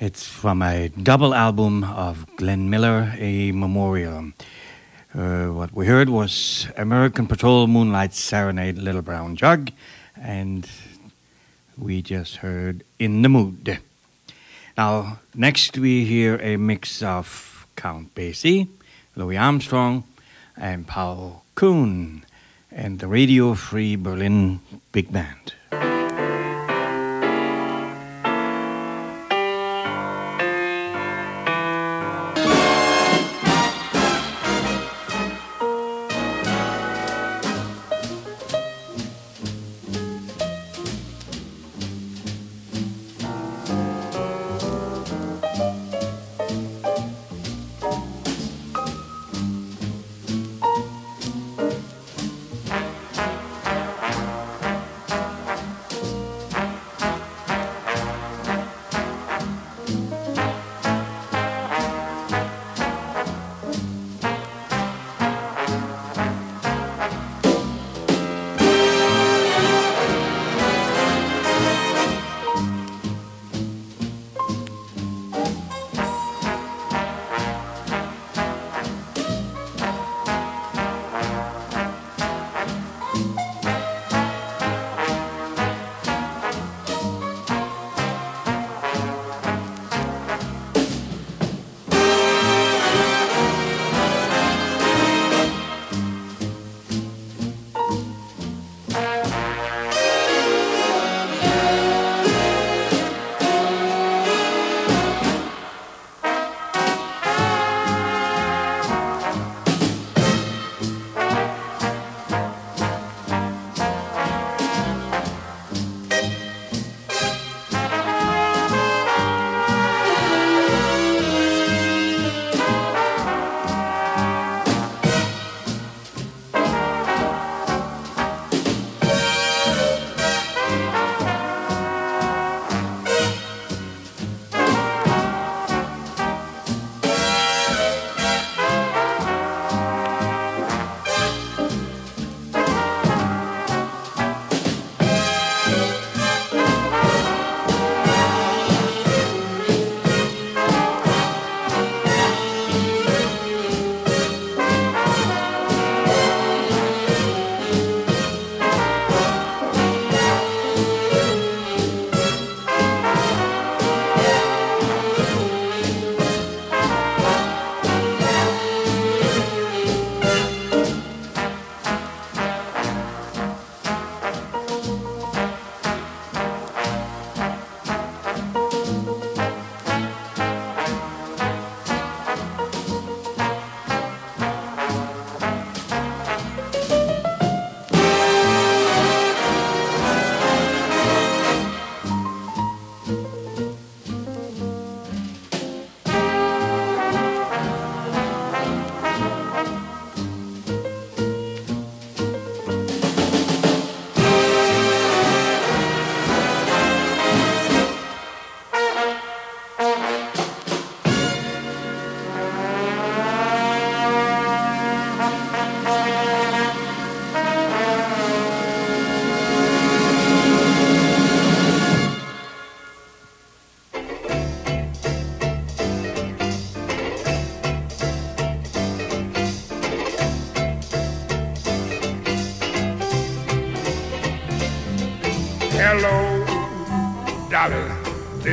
It's 0.00 0.26
from 0.26 0.62
a 0.62 0.88
double 0.88 1.34
album 1.34 1.84
of 1.84 2.24
Glenn 2.36 2.70
Miller, 2.70 3.12
A 3.18 3.52
Memorial. 3.52 4.32
Uh, 5.14 5.48
what 5.48 5.74
we 5.74 5.84
heard 5.84 6.08
was 6.08 6.66
American 6.78 7.26
Patrol 7.26 7.66
Moonlight 7.66 8.14
Serenade 8.14 8.78
Little 8.78 9.02
Brown 9.02 9.36
Jug, 9.36 9.70
and 10.18 10.66
we 11.76 12.00
just 12.00 12.36
heard 12.36 12.82
In 12.98 13.20
the 13.20 13.28
Mood. 13.28 13.78
Now, 14.78 15.18
next 15.34 15.76
we 15.76 16.06
hear 16.06 16.40
a 16.40 16.56
mix 16.56 17.02
of 17.02 17.66
Count 17.76 18.14
Basie, 18.14 18.68
Louis 19.14 19.36
Armstrong, 19.36 20.04
and 20.56 20.86
Paul 20.86 21.44
Kuhn 21.54 22.24
and 22.72 22.98
the 22.98 23.08
Radio 23.08 23.52
Free 23.52 23.94
Berlin 23.94 24.60
Big 24.90 25.12
Band. 25.12 25.45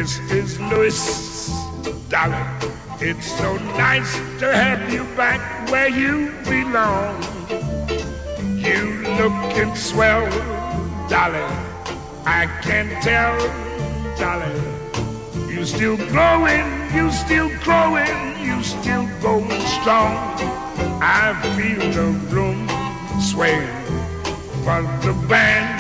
This 0.04 0.20
is 0.32 0.60
Louis 0.60 1.00
Dolly. 2.10 2.44
It's 3.00 3.26
so 3.40 3.56
nice 3.80 4.14
to 4.40 4.54
have 4.54 4.92
you 4.92 5.06
back 5.16 5.40
where 5.72 5.88
you 5.88 6.30
belong. 6.44 7.24
You 8.60 9.00
looking 9.16 9.74
swell, 9.78 10.28
darling. 11.08 11.56
I 12.26 12.48
can 12.62 12.90
tell, 13.02 13.38
darling. 14.20 14.62
You 15.48 15.64
still 15.64 15.96
growing, 16.12 16.68
you 16.94 17.10
still 17.10 17.50
growing, 17.64 18.44
you 18.44 18.62
still 18.62 19.08
going 19.22 19.62
strong. 19.80 20.20
I 21.00 21.32
feel 21.56 21.80
the 21.80 22.12
room 22.28 22.68
sway, 23.22 23.66
but 24.66 24.84
the 25.00 25.14
band's 25.30 25.73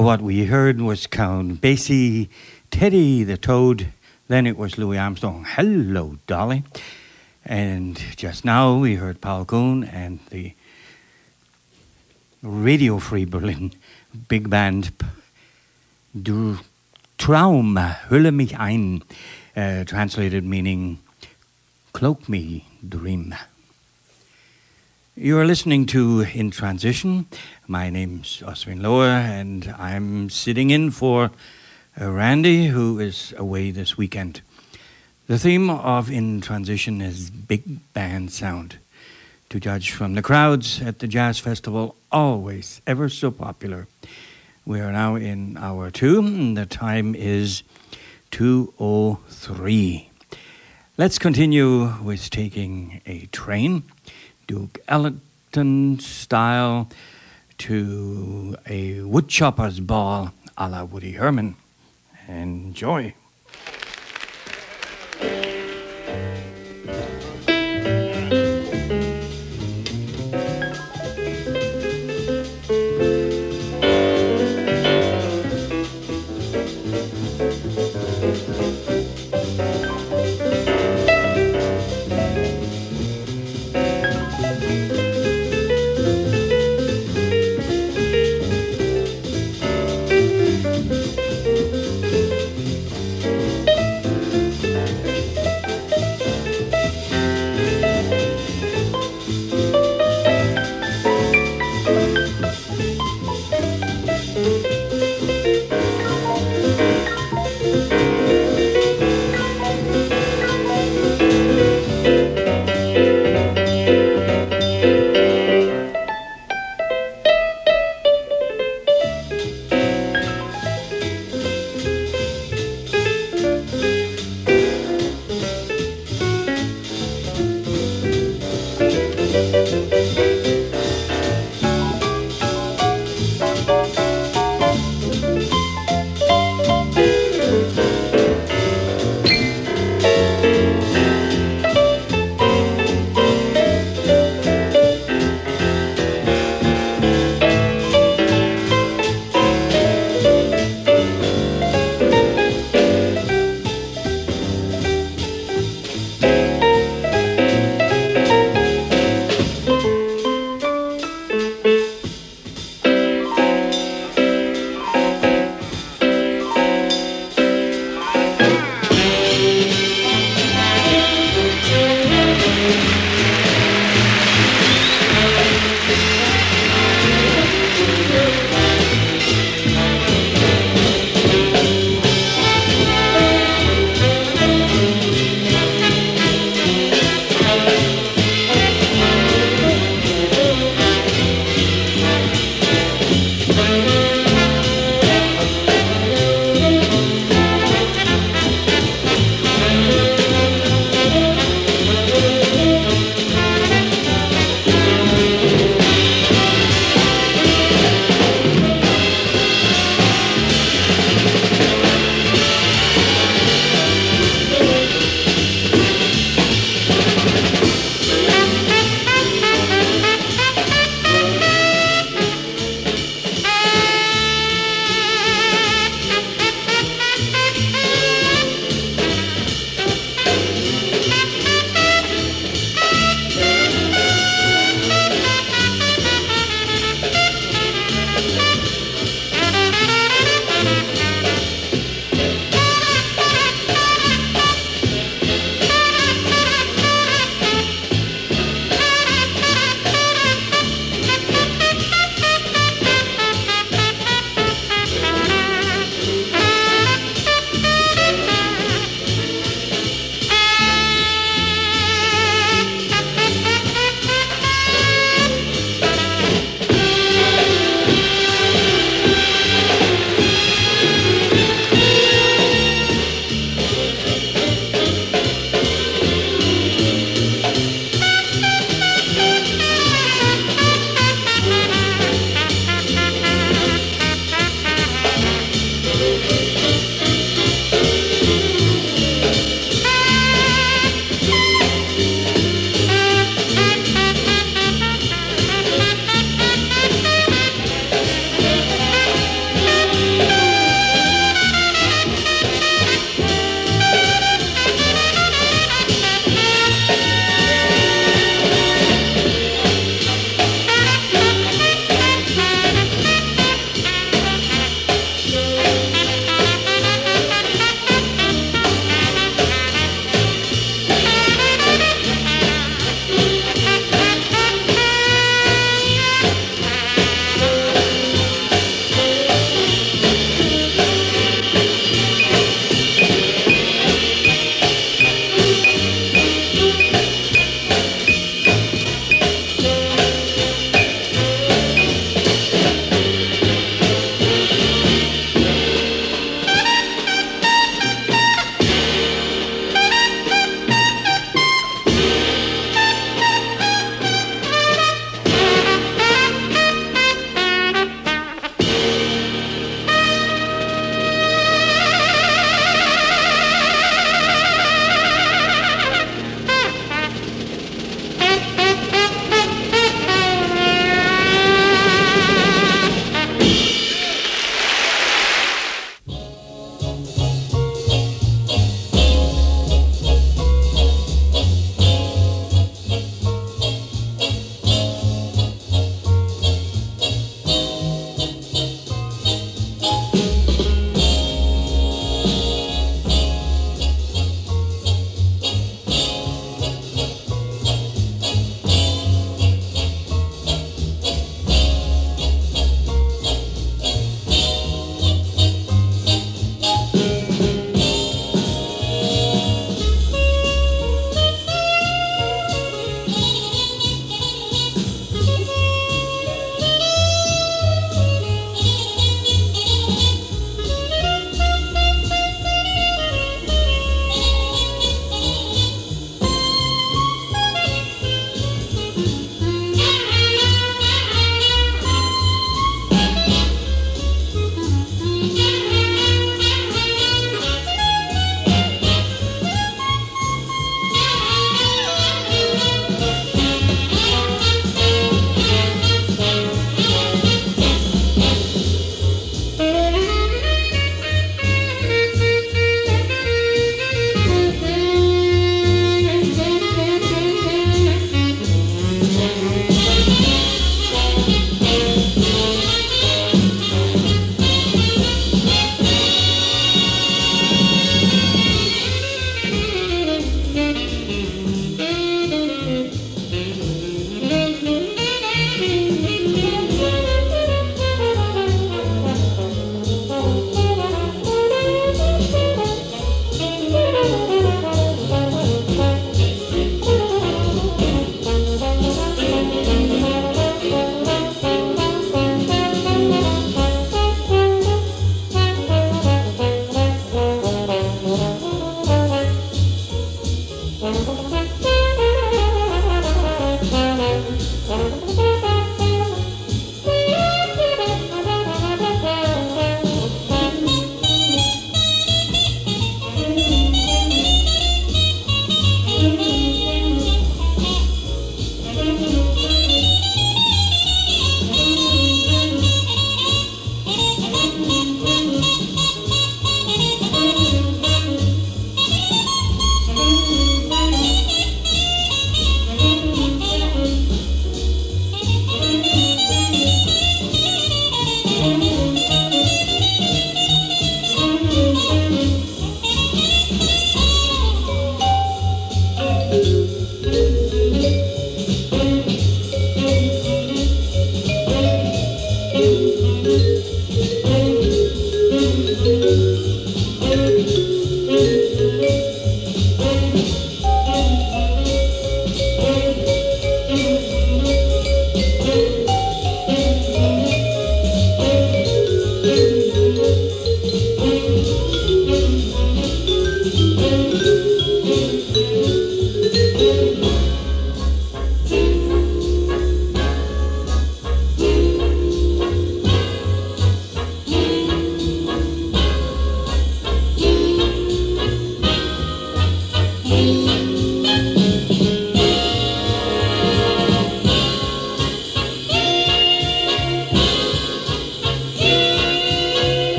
What 0.00 0.22
we 0.22 0.46
heard 0.46 0.80
was 0.80 1.06
Count 1.06 1.60
Basie, 1.60 2.30
Teddy 2.70 3.22
the 3.22 3.36
Toad, 3.36 3.92
then 4.28 4.46
it 4.46 4.56
was 4.56 4.78
Louis 4.78 4.96
Armstrong. 4.96 5.44
Hello, 5.46 6.16
Dolly. 6.26 6.64
And 7.44 7.98
just 8.16 8.42
now 8.42 8.78
we 8.78 8.94
heard 8.94 9.20
Paul 9.20 9.44
Kuhn 9.44 9.84
and 9.84 10.18
the 10.30 10.54
Radio 12.42 12.98
Free 12.98 13.26
Berlin 13.26 13.72
big 14.26 14.48
band 14.48 14.90
Du 16.16 16.56
Traum, 17.18 17.76
Hülle 18.08 18.32
mich 18.32 18.58
ein, 18.58 19.02
uh, 19.54 19.84
translated 19.84 20.44
meaning 20.44 20.98
cloak 21.92 22.26
me, 22.26 22.64
dream. 22.88 23.34
You 25.16 25.38
are 25.38 25.44
listening 25.44 25.86
to 25.86 26.20
In 26.20 26.52
Transition. 26.52 27.26
My 27.66 27.90
name's 27.90 28.42
Oswin 28.46 28.80
Lohr, 28.80 29.06
and 29.08 29.74
I'm 29.76 30.30
sitting 30.30 30.70
in 30.70 30.92
for 30.92 31.32
uh, 32.00 32.10
Randy, 32.10 32.68
who 32.68 33.00
is 33.00 33.34
away 33.36 33.72
this 33.72 33.98
weekend. 33.98 34.40
The 35.26 35.36
theme 35.36 35.68
of 35.68 36.12
In 36.12 36.40
Transition 36.40 37.00
is 37.00 37.28
big 37.28 37.92
band 37.92 38.30
sound. 38.30 38.78
To 39.48 39.58
judge 39.58 39.90
from 39.90 40.14
the 40.14 40.22
crowds 40.22 40.80
at 40.80 41.00
the 41.00 41.08
Jazz 41.08 41.40
Festival, 41.40 41.96
always 42.12 42.80
ever 42.86 43.08
so 43.08 43.32
popular. 43.32 43.88
We 44.64 44.78
are 44.78 44.92
now 44.92 45.16
in 45.16 45.56
hour 45.56 45.90
two, 45.90 46.20
and 46.20 46.56
the 46.56 46.66
time 46.66 47.16
is 47.16 47.64
2.03. 48.30 50.06
Let's 50.96 51.18
continue 51.18 51.94
with 52.00 52.30
taking 52.30 53.00
a 53.06 53.26
train. 53.32 53.82
Duke 54.50 54.80
Ellington 54.88 56.00
style 56.00 56.88
to 57.58 58.56
a 58.66 59.00
woodchopper's 59.02 59.78
ball 59.78 60.32
a 60.58 60.68
la 60.68 60.82
Woody 60.82 61.12
Herman. 61.12 61.54
Enjoy. 62.26 63.14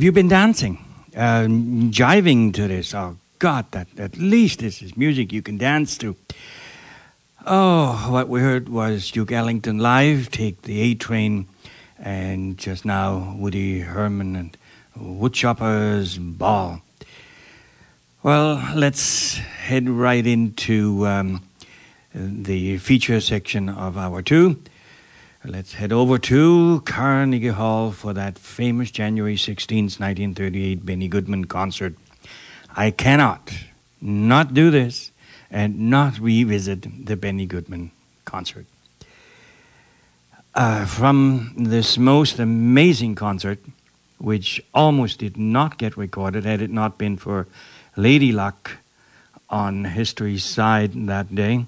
Have 0.00 0.04
you 0.04 0.12
been 0.12 0.28
dancing? 0.28 0.82
Uh, 1.14 1.44
jiving 1.90 2.54
to 2.54 2.66
this? 2.66 2.94
Oh, 2.94 3.18
God, 3.38 3.70
that 3.72 3.86
at 3.98 4.16
least 4.16 4.60
this 4.60 4.80
is 4.80 4.96
music 4.96 5.30
you 5.30 5.42
can 5.42 5.58
dance 5.58 5.98
to. 5.98 6.16
Oh, 7.44 8.08
what 8.10 8.26
we 8.30 8.40
heard 8.40 8.70
was 8.70 9.10
Duke 9.10 9.30
Ellington 9.30 9.76
live, 9.76 10.30
Take 10.30 10.62
the 10.62 10.80
A 10.80 10.94
Train, 10.94 11.48
and 11.98 12.56
just 12.56 12.86
now 12.86 13.36
Woody 13.38 13.80
Herman 13.80 14.36
and 14.36 14.56
Woodchopper's 14.96 16.16
Ball. 16.16 16.80
Well, 18.22 18.72
let's 18.74 19.34
head 19.36 19.86
right 19.86 20.26
into 20.26 21.06
um, 21.06 21.42
the 22.14 22.78
feature 22.78 23.20
section 23.20 23.68
of 23.68 23.98
hour 23.98 24.22
two. 24.22 24.62
Let's 25.42 25.72
head 25.72 25.90
over 25.90 26.18
to 26.18 26.82
Carnegie 26.84 27.48
Hall 27.48 27.92
for 27.92 28.12
that 28.12 28.38
famous 28.38 28.90
January 28.90 29.36
16th, 29.36 29.98
1938 29.98 30.84
Benny 30.84 31.08
Goodman 31.08 31.46
concert. 31.46 31.94
I 32.76 32.90
cannot 32.90 33.50
not 34.02 34.52
do 34.52 34.70
this 34.70 35.12
and 35.50 35.88
not 35.88 36.18
revisit 36.18 37.06
the 37.06 37.16
Benny 37.16 37.46
Goodman 37.46 37.90
concert. 38.26 38.66
Uh, 40.54 40.84
from 40.84 41.54
this 41.56 41.96
most 41.96 42.38
amazing 42.38 43.14
concert, 43.14 43.60
which 44.18 44.62
almost 44.74 45.20
did 45.20 45.38
not 45.38 45.78
get 45.78 45.96
recorded 45.96 46.44
had 46.44 46.60
it 46.60 46.70
not 46.70 46.98
been 46.98 47.16
for 47.16 47.46
Lady 47.96 48.30
Luck 48.30 48.72
on 49.48 49.86
History's 49.86 50.44
side 50.44 50.92
that 51.06 51.34
day. 51.34 51.64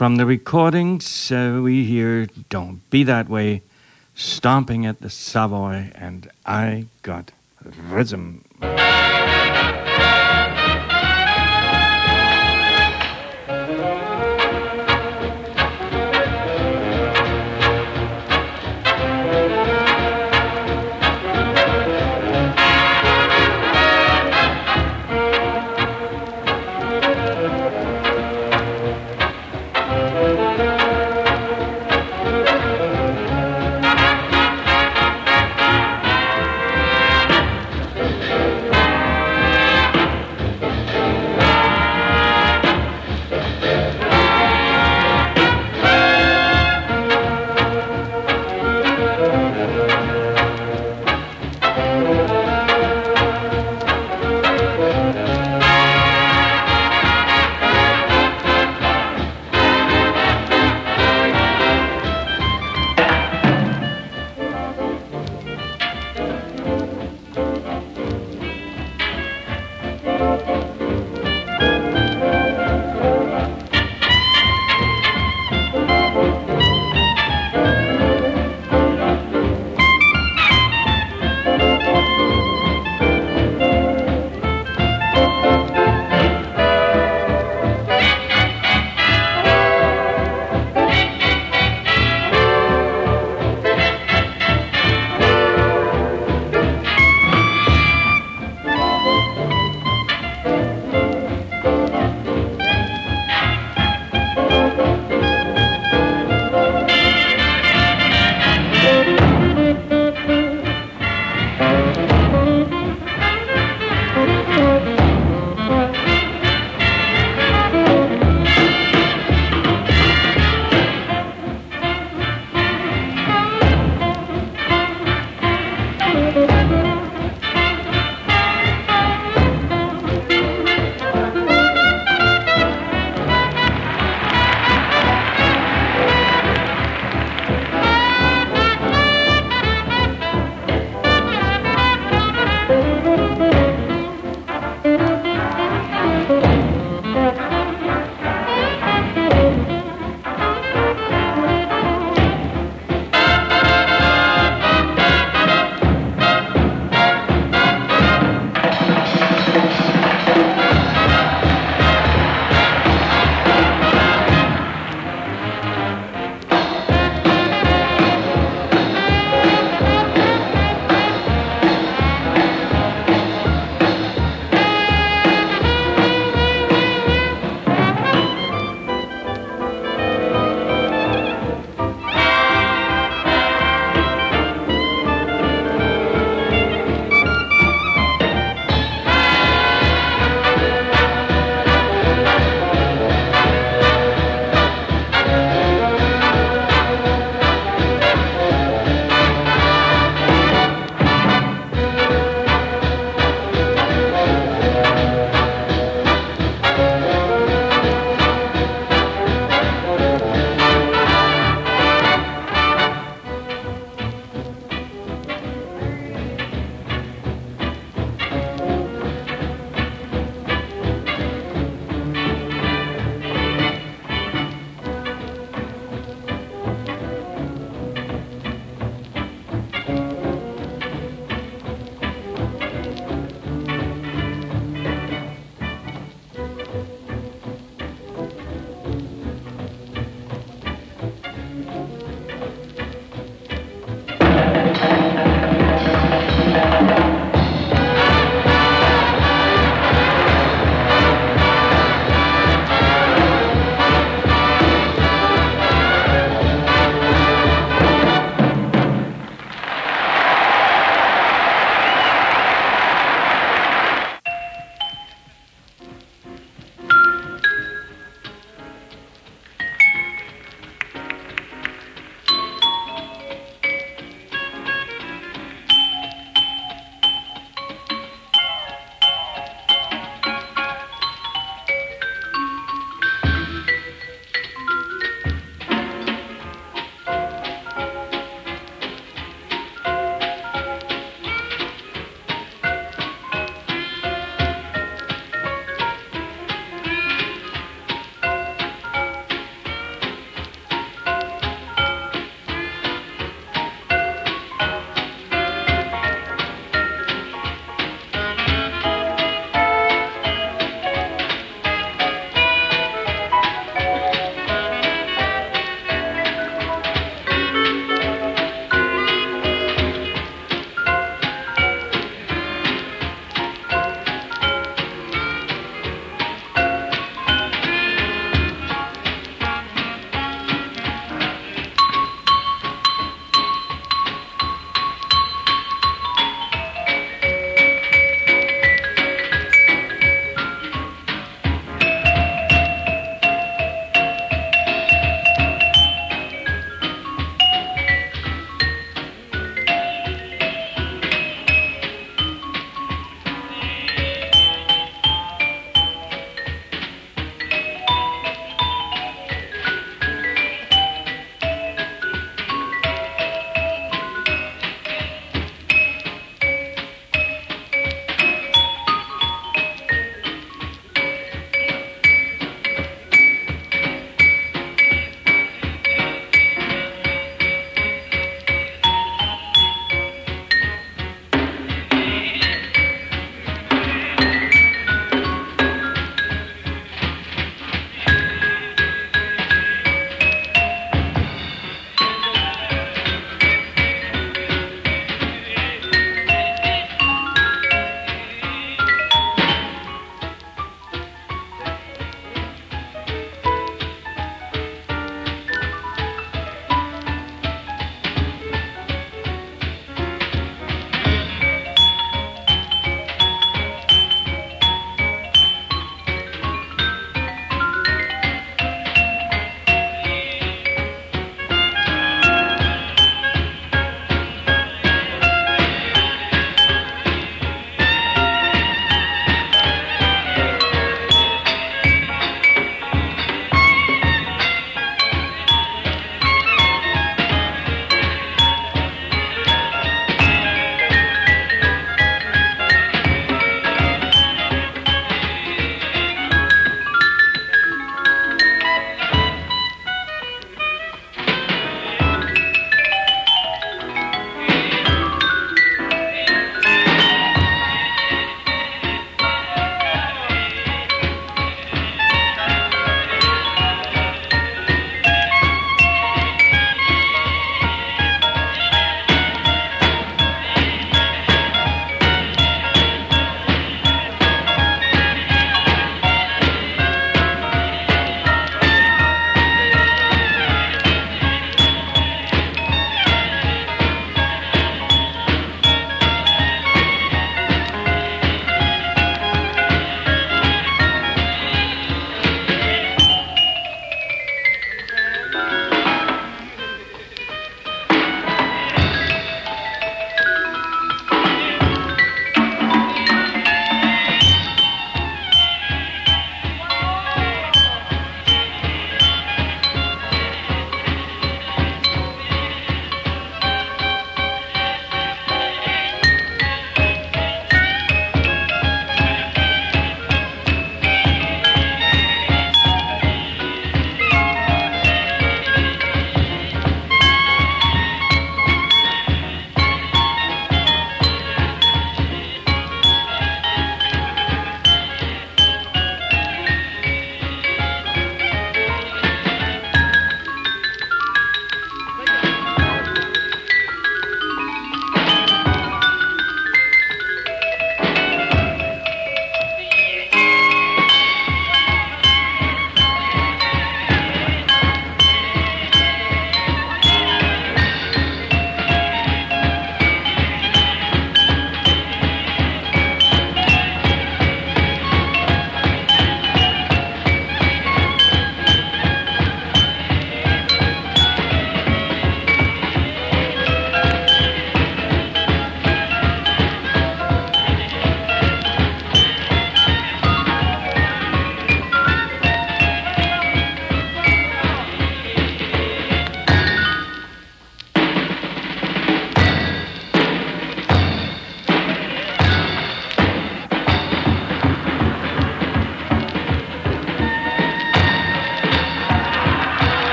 From 0.00 0.16
the 0.16 0.24
recordings, 0.24 1.30
uh, 1.30 1.60
we 1.62 1.84
hear 1.84 2.26
Don't 2.48 2.80
Be 2.88 3.02
That 3.02 3.28
Way, 3.28 3.60
stomping 4.14 4.86
at 4.86 5.02
the 5.02 5.10
Savoy, 5.10 5.92
and 5.94 6.26
I 6.46 6.86
got 7.02 7.32
rhythm. 7.90 8.42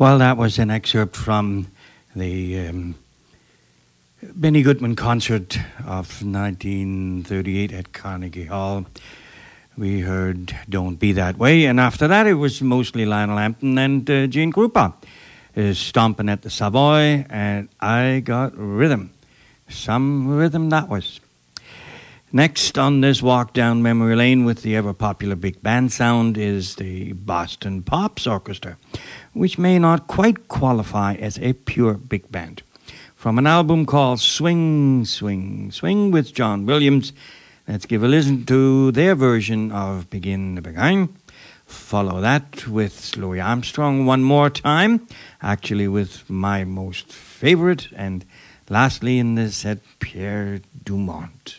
Well, 0.00 0.16
that 0.16 0.38
was 0.38 0.58
an 0.58 0.70
excerpt 0.70 1.14
from 1.14 1.66
the 2.16 2.68
um, 2.68 2.94
Benny 4.22 4.62
Goodman 4.62 4.96
concert 4.96 5.58
of 5.80 6.24
1938 6.24 7.70
at 7.70 7.92
Carnegie 7.92 8.46
Hall. 8.46 8.86
We 9.76 10.00
heard 10.00 10.56
Don't 10.70 10.96
Be 10.96 11.12
That 11.12 11.36
Way, 11.36 11.66
and 11.66 11.78
after 11.78 12.08
that 12.08 12.26
it 12.26 12.32
was 12.32 12.62
mostly 12.62 13.04
Lionel 13.04 13.36
Hampton 13.36 13.76
and 13.76 14.08
uh, 14.08 14.26
Gene 14.26 14.54
Krupa 14.54 14.94
uh, 15.54 15.74
stomping 15.74 16.30
at 16.30 16.40
the 16.40 16.48
Savoy, 16.48 17.26
and 17.28 17.68
I 17.78 18.22
got 18.24 18.56
rhythm. 18.56 19.12
Some 19.68 20.28
rhythm 20.28 20.70
that 20.70 20.88
was. 20.88 21.20
Next 22.32 22.78
on 22.78 23.02
this 23.02 23.20
walk 23.20 23.52
down 23.52 23.82
memory 23.82 24.16
lane 24.16 24.44
with 24.44 24.62
the 24.62 24.76
ever 24.76 24.94
popular 24.94 25.34
big 25.34 25.62
band 25.62 25.92
sound 25.92 26.38
is 26.38 26.76
the 26.76 27.12
Boston 27.12 27.82
Pops 27.82 28.26
Orchestra 28.26 28.78
which 29.32 29.58
may 29.58 29.78
not 29.78 30.06
quite 30.06 30.48
qualify 30.48 31.14
as 31.14 31.38
a 31.38 31.52
pure 31.52 31.94
big 31.94 32.30
band. 32.30 32.62
From 33.14 33.38
an 33.38 33.46
album 33.46 33.84
called 33.86 34.20
Swing, 34.20 35.04
Swing, 35.04 35.70
Swing 35.70 36.10
with 36.10 36.32
John 36.32 36.66
Williams, 36.66 37.12
let's 37.68 37.86
give 37.86 38.02
a 38.02 38.08
listen 38.08 38.46
to 38.46 38.92
their 38.92 39.14
version 39.14 39.70
of 39.72 40.08
Begin 40.08 40.54
the 40.54 40.62
Beguine. 40.62 41.10
Follow 41.66 42.20
that 42.20 42.66
with 42.66 43.16
Louis 43.16 43.38
Armstrong 43.38 44.04
one 44.04 44.22
more 44.24 44.50
time, 44.50 45.06
actually 45.40 45.86
with 45.86 46.28
my 46.28 46.64
most 46.64 47.12
favorite, 47.12 47.88
and 47.94 48.24
lastly 48.68 49.18
in 49.18 49.36
the 49.36 49.52
set, 49.52 49.78
Pierre 50.00 50.60
Dumont. 50.82 51.58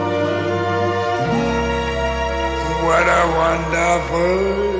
what 2.91 3.07
a 3.07 3.21
wonderful 3.39 4.70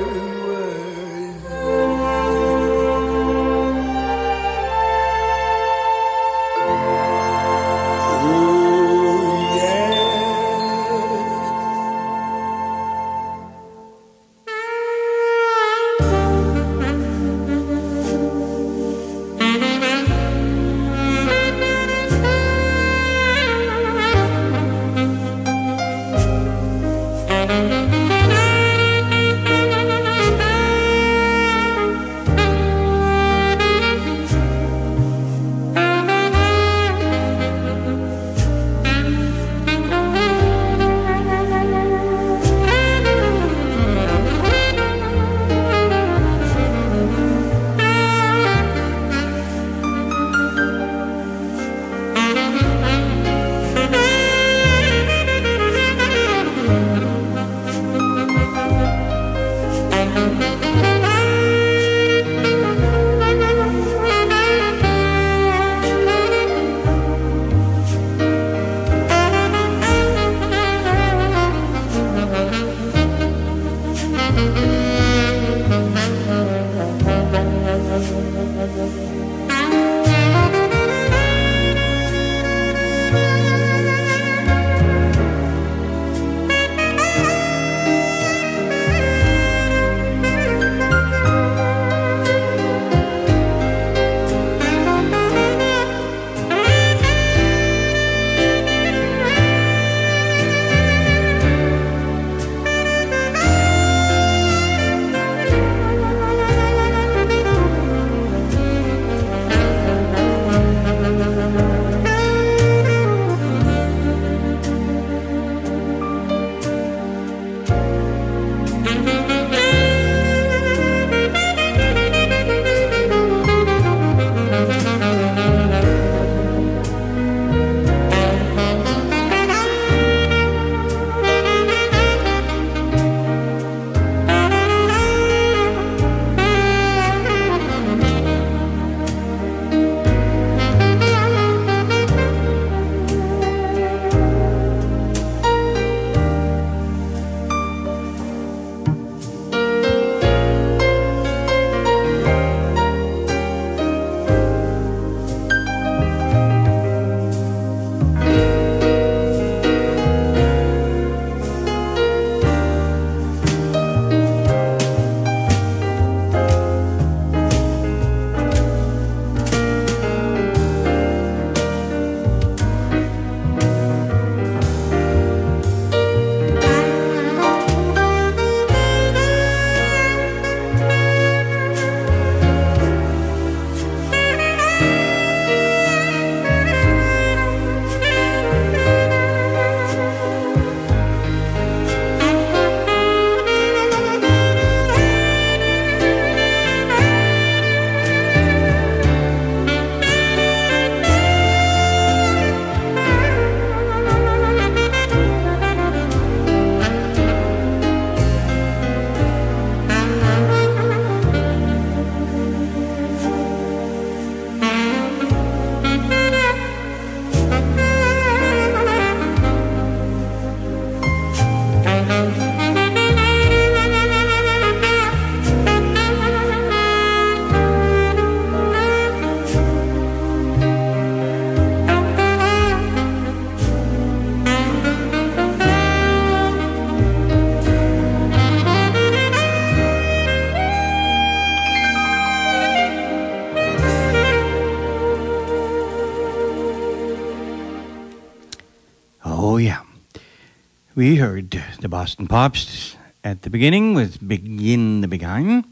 We 251.02 251.16
heard 251.16 251.60
the 251.80 251.88
Boston 251.88 252.28
Pops 252.28 252.94
at 253.24 253.42
the 253.42 253.50
beginning 253.50 253.92
with 253.92 254.24
Begin 254.24 255.00
the 255.00 255.08
Beguine. 255.08 255.64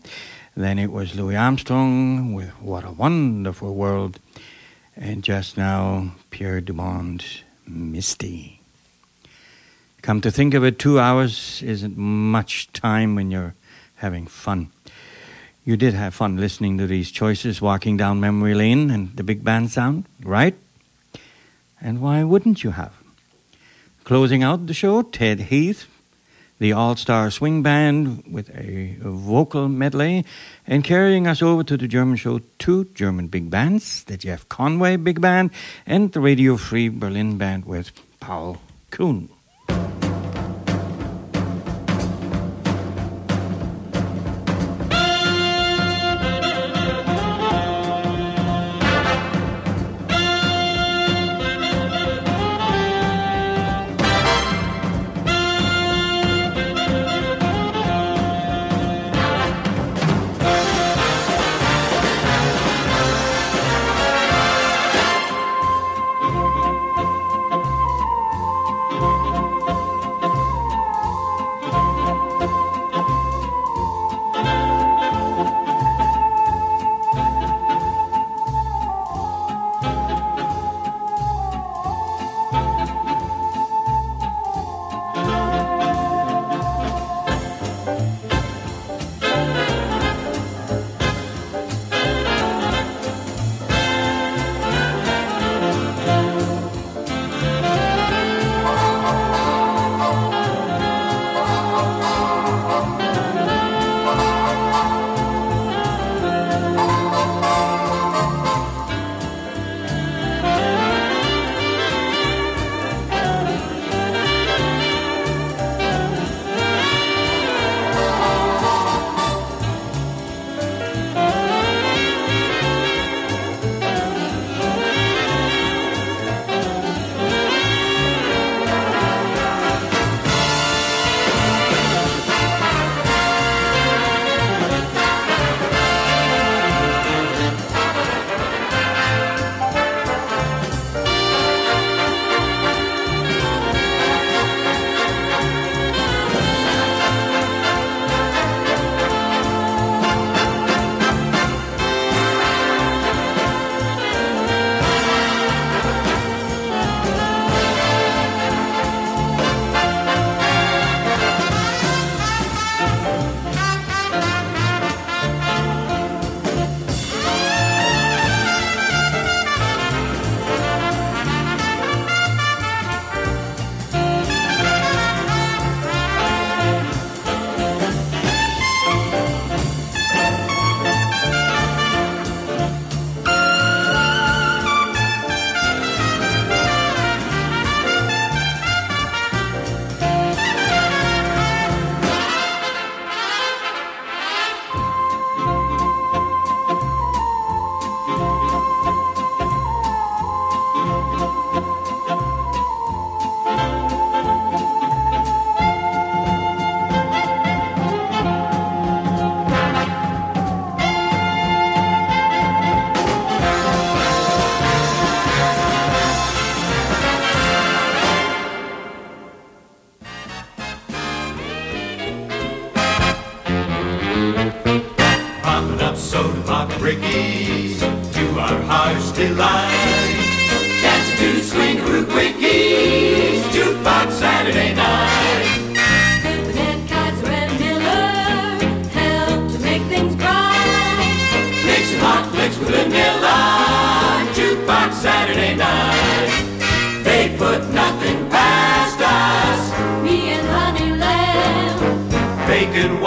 Then 0.56 0.76
it 0.76 0.90
was 0.90 1.14
Louis 1.14 1.36
Armstrong 1.36 2.34
with 2.34 2.48
What 2.60 2.84
a 2.84 2.90
Wonderful 2.90 3.72
World. 3.72 4.18
And 4.96 5.22
just 5.22 5.56
now, 5.56 6.16
Pierre 6.30 6.60
Dumont, 6.60 7.44
Misty. 7.64 8.60
Come 10.02 10.20
to 10.20 10.32
think 10.32 10.52
of 10.52 10.64
it, 10.64 10.80
two 10.80 10.98
hours 10.98 11.62
isn't 11.62 11.96
much 11.96 12.72
time 12.72 13.14
when 13.14 13.30
you're 13.30 13.54
having 13.98 14.26
fun. 14.26 14.72
You 15.64 15.76
did 15.76 15.94
have 15.94 16.12
fun 16.12 16.38
listening 16.38 16.76
to 16.78 16.88
these 16.88 17.12
choices, 17.12 17.62
walking 17.62 17.96
down 17.96 18.18
memory 18.18 18.54
lane 18.54 18.90
and 18.90 19.16
the 19.16 19.22
big 19.22 19.44
band 19.44 19.70
sound, 19.70 20.06
right? 20.24 20.56
And 21.80 22.00
why 22.00 22.24
wouldn't 22.24 22.64
you 22.64 22.72
have? 22.72 22.99
Closing 24.10 24.42
out 24.42 24.66
the 24.66 24.74
show, 24.74 25.02
Ted 25.02 25.38
Heath, 25.38 25.86
the 26.58 26.72
All 26.72 26.96
Star 26.96 27.30
Swing 27.30 27.62
Band 27.62 28.24
with 28.28 28.50
a 28.50 28.96
vocal 29.02 29.68
medley, 29.68 30.26
and 30.66 30.82
carrying 30.82 31.28
us 31.28 31.40
over 31.40 31.62
to 31.62 31.76
the 31.76 31.86
German 31.86 32.16
show, 32.16 32.40
two 32.58 32.86
German 32.86 33.28
big 33.28 33.50
bands, 33.50 34.02
the 34.02 34.16
Jeff 34.16 34.48
Conway 34.48 34.96
Big 34.96 35.20
Band 35.20 35.50
and 35.86 36.10
the 36.10 36.18
Radio 36.18 36.56
Free 36.56 36.88
Berlin 36.88 37.38
Band 37.38 37.66
with 37.66 37.92
Paul 38.18 38.60
Kuhn. 38.90 39.28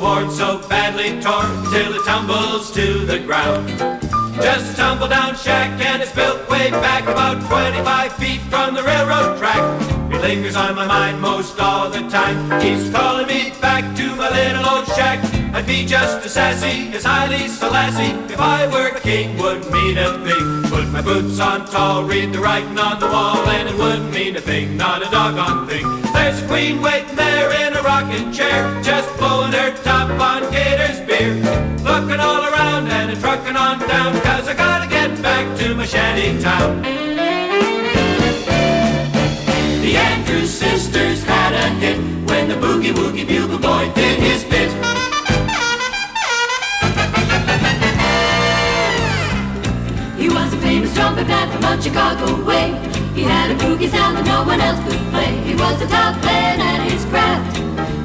worn, 0.00 0.30
so 0.30 0.58
badly 0.68 1.20
torn, 1.20 1.48
till 1.70 1.94
it 1.94 2.04
tumbles 2.04 2.72
to 2.72 3.04
the 3.06 3.18
ground. 3.20 3.68
Just 4.42 4.72
a 4.72 4.76
tumble 4.76 5.08
down 5.08 5.36
shack 5.36 5.70
and 5.84 6.02
it's 6.02 6.12
built 6.12 6.48
way 6.48 6.70
back 6.70 7.04
about 7.04 7.40
25 7.48 8.12
feet 8.14 8.40
from 8.42 8.74
the 8.74 8.82
railroad 8.82 9.38
track. 9.38 9.62
It 10.12 10.20
lingers 10.20 10.56
on 10.56 10.74
my 10.74 10.86
mind 10.86 11.20
most 11.20 11.60
all 11.60 11.90
the 11.90 12.08
time. 12.08 12.60
Keeps 12.60 12.90
calling 12.90 13.26
me 13.26 13.52
back 13.60 13.96
to 13.96 14.14
my 14.16 14.30
little 14.30 14.66
old 14.66 14.86
shack. 14.88 15.29
I'd 15.52 15.66
be 15.66 15.84
just 15.84 16.24
as 16.24 16.32
sassy 16.34 16.94
as 16.94 17.04
Haile 17.04 17.48
Selassie 17.48 18.14
if 18.32 18.38
I 18.38 18.68
were 18.68 18.98
king. 19.00 19.36
Wouldn't 19.36 19.70
mean 19.72 19.98
a 19.98 20.16
thing. 20.24 20.70
Put 20.70 20.88
my 20.90 21.02
boots 21.02 21.40
on 21.40 21.66
tall, 21.66 22.04
read 22.04 22.32
the 22.32 22.38
writing 22.38 22.78
on 22.78 23.00
the 23.00 23.06
wall, 23.06 23.36
and 23.48 23.68
it 23.68 23.76
wouldn't 23.76 24.12
mean 24.12 24.36
a 24.36 24.40
thing, 24.40 24.76
not 24.76 25.02
a 25.06 25.10
doggone 25.10 25.66
thing. 25.66 25.84
There's 26.12 26.40
a 26.42 26.46
queen 26.46 26.80
waiting 26.80 27.16
there 27.16 27.50
in 27.66 27.76
a 27.76 27.82
rocking 27.82 28.32
chair, 28.32 28.80
just 28.82 29.08
blowing 29.18 29.52
her 29.52 29.74
top 29.82 30.08
on 30.20 30.50
Gator's 30.52 31.00
beer. 31.00 31.34
Looking 31.82 32.20
all 32.20 32.44
around 32.44 32.86
and 32.86 33.10
a 33.10 33.16
trucking 33.20 33.56
on 33.56 33.80
down, 33.80 34.20
cause 34.22 34.46
I 34.46 34.54
gotta 34.54 34.88
get 34.88 35.20
back 35.20 35.58
to 35.58 35.74
my 35.74 35.84
shanty 35.84 36.40
town. 36.40 36.82
The 39.82 39.96
Andrews 39.96 40.50
sisters 40.50 41.24
had 41.24 41.54
a 41.54 41.68
hit 41.80 41.98
when 42.28 42.48
the 42.48 42.54
boogie 42.54 42.92
woogie 42.92 43.26
bugle 43.26 43.58
boy 43.58 43.90
did 43.94 44.20
his 44.20 44.44
bit. 44.44 45.09
Was 50.80 50.90
famous 50.90 50.94
trumpet 50.94 51.26
man 51.26 51.50
from 51.50 51.64
out 51.64 51.82
Chicago 51.82 52.44
way. 52.44 52.99
He 53.20 53.26
had 53.28 53.52
a 53.52 53.54
boogie 53.60 53.84
sound 53.92 54.16
that 54.16 54.24
no 54.24 54.48
one 54.48 54.64
else 54.64 54.80
could 54.80 54.96
play. 55.12 55.28
He 55.44 55.52
was 55.52 55.76
a 55.84 55.88
top 55.92 56.16
man 56.24 56.56
at 56.56 56.88
his 56.88 57.04
craft. 57.12 57.52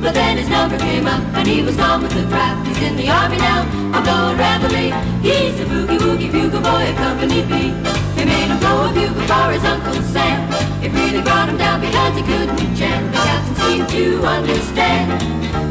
But 0.03 0.11
then 0.11 0.35
his 0.35 0.51
number 0.51 0.75
came 0.75 1.07
up 1.07 1.23
and 1.39 1.47
he 1.47 1.63
was 1.63 1.79
gone 1.79 2.03
with 2.03 2.11
the 2.11 2.27
draft. 2.27 2.67
He's 2.67 2.83
in 2.83 2.99
the 2.99 3.07
army 3.07 3.39
now, 3.39 3.63
I'm 3.95 4.03
blowing 4.03 4.35
reveille. 4.35 4.91
He's 5.23 5.55
a 5.63 5.65
boogie 5.71 6.03
woogie 6.03 6.27
bugle 6.27 6.59
boy 6.59 6.91
of 6.91 6.99
Company 6.99 7.47
B. 7.47 7.71
He 8.19 8.27
made 8.27 8.51
him 8.51 8.59
blow 8.59 8.91
a 8.91 8.91
bugle 8.91 9.23
for 9.23 9.55
his 9.55 9.63
Uncle 9.63 9.95
Sam. 10.11 10.51
It 10.83 10.91
really 10.91 11.23
brought 11.23 11.47
him 11.47 11.55
down 11.63 11.79
because 11.79 12.11
he 12.11 12.23
couldn't 12.27 12.75
jam. 12.75 13.07
The 13.15 13.23
captain 13.23 13.55
seemed 13.55 13.87
to 13.95 14.19
understand. 14.19 15.15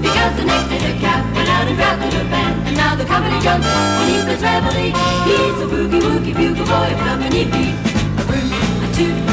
Because 0.01 0.41
the 0.41 0.49
next 0.49 0.73
day 0.73 0.81
the 0.89 0.97
cap 1.05 1.21
went 1.37 1.53
out 1.53 1.69
and 1.69 1.77
drafted 1.77 2.17
a 2.17 2.25
band. 2.33 2.65
And 2.65 2.81
now 2.81 2.97
the 2.97 3.05
company 3.05 3.37
jumps 3.45 3.69
when 3.69 4.09
he 4.09 4.25
plays 4.25 4.41
reveille. 4.41 4.97
He's 5.29 5.59
a 5.61 5.69
boogie 5.69 6.01
woogie 6.01 6.33
bugle 6.33 6.65
boy 6.65 6.97
of 6.97 7.01
Company 7.05 7.45
B. 7.45 7.77
A 8.17 8.25
root, 8.25 8.49
a 8.81 8.89
toot, 8.97 9.24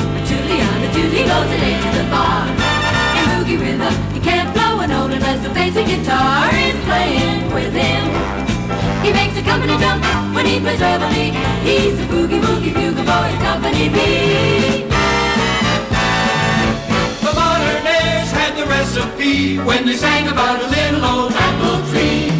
He 0.93 1.23
goes 1.23 1.51
it 1.51 1.81
to 1.83 1.89
the 1.97 2.09
bar. 2.09 2.47
In 3.17 3.25
boogie 3.31 3.59
rhythm, 3.59 3.93
he 4.13 4.19
can't 4.19 4.53
blow 4.53 4.79
a 4.79 4.87
note 4.87 5.11
unless 5.11 5.41
the 5.45 5.53
basic 5.53 5.85
guitar 5.85 6.49
is 6.53 6.75
playing 6.85 7.53
with 7.53 7.73
him. 7.73 8.03
He 9.03 9.11
makes 9.13 9.37
a 9.37 9.43
company 9.43 9.77
jump 9.77 10.03
when 10.35 10.45
he 10.45 10.59
plays 10.59 10.79
reveille. 10.79 11.33
He's 11.63 11.99
a 11.99 12.05
boogie 12.11 12.41
woogie 12.41 12.73
bugle 12.73 13.05
boy 13.05 13.31
Company 13.39 13.89
B. 13.89 14.87
The 17.25 17.31
modernaires 17.39 18.31
had 18.31 18.55
the 18.57 18.65
recipe 18.65 19.59
when 19.59 19.85
they 19.85 19.95
sang 19.95 20.27
about 20.27 20.61
a 20.61 20.67
little 20.67 21.05
old 21.05 21.33
apple 21.33 21.87
tree. 21.91 22.30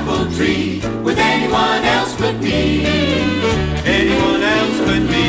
Apple 0.00 0.24
tree 0.32 0.80
with 1.02 1.18
anyone 1.18 1.84
else 1.84 2.16
but 2.16 2.36
me. 2.40 2.84
Anyone 3.84 4.42
else 4.42 4.78
but 4.86 5.02
me. 5.12 5.26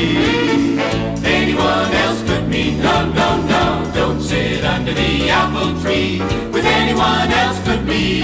Anyone 1.37 1.91
else 2.05 2.21
but 2.23 2.47
me. 2.47 2.77
No, 2.77 2.95
no, 3.19 3.29
no. 3.53 3.91
Don't 3.93 4.21
sit 4.21 4.63
under 4.63 4.93
the 4.93 5.29
apple 5.29 5.71
tree 5.81 6.19
with 6.53 6.65
anyone 6.65 7.29
else 7.43 7.59
but 7.65 7.83
me. 7.83 8.21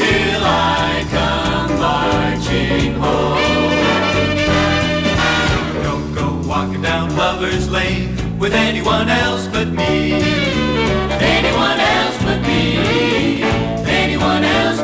Till 0.00 0.42
I 0.44 1.04
come 1.16 1.72
marching 1.86 2.94
home. 3.04 3.74
Don't 5.86 6.14
go 6.14 6.26
walking 6.48 6.82
down 6.82 7.16
Lover's 7.16 7.68
Lane 7.68 8.38
with 8.38 8.54
anyone 8.54 9.08
else 9.08 9.48
but 9.48 9.68
me. 9.68 10.12
Anyone 11.36 11.80
else 11.96 12.18
but 12.22 12.40
me. 12.42 13.31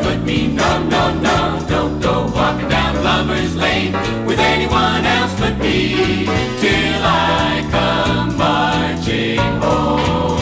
But 0.03 0.21
me. 0.23 0.49
No, 0.49 0.83
no, 0.85 1.15
no. 1.21 1.65
Don't 1.69 2.01
go 2.01 2.31
walking 2.35 2.69
down 2.69 3.03
Lover's 3.03 3.55
Lane 3.57 3.93
with 4.27 4.39
anyone 4.39 5.05
else 5.05 5.35
but 5.39 5.59
me. 5.59 6.25
Till 6.61 7.03
I 7.03 7.67
come 7.71 8.37
marching 8.37 9.39
home. 9.63 10.39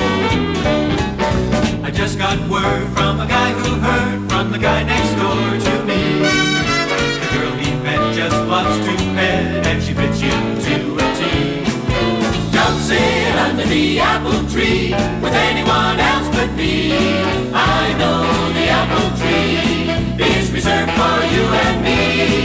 I 1.85 1.91
just 1.91 2.19
got 2.19 2.39
word 2.49 2.87
from 2.97 3.21
a 3.21 3.27
guy 3.27 3.51
who 3.53 3.71
heard 3.87 4.29
from 4.31 4.53
the 4.53 4.59
guy 4.59 4.83
next 4.83 5.13
door 5.21 5.51
to 5.67 5.85
me. 5.85 6.03
The 7.23 7.29
girl 7.35 7.53
he 7.63 7.71
met 7.83 8.15
just 8.15 8.37
loves 8.47 8.79
to 8.87 8.97
pet, 9.15 9.67
and 9.67 9.83
she 9.83 9.93
fits 9.95 10.21
you 10.21 10.31
to 10.67 10.77
a 10.97 11.07
T. 11.19 11.65
Don't 12.53 12.81
under 12.91 13.16
the 13.97 14.03
apple 14.03 14.47
tree 14.51 14.91
with 15.23 15.33
anyone 15.33 15.99
else 15.99 16.29
but 16.37 16.53
me. 16.55 16.93
I 17.55 17.95
know 17.97 18.53
the 18.53 18.67
apple 18.69 19.09
tree 19.17 19.89
is 20.23 20.53
reserved 20.53 20.93
for 20.93 21.17
you 21.33 21.45
and 21.65 21.83
me, 21.83 22.36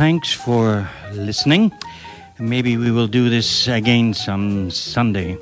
thanks 0.00 0.32
for 0.32 0.88
listening. 1.12 1.70
Maybe 2.38 2.78
we 2.78 2.90
will 2.90 3.06
do 3.06 3.28
this 3.28 3.68
again 3.68 4.14
some 4.14 4.70
Sunday. 4.70 5.36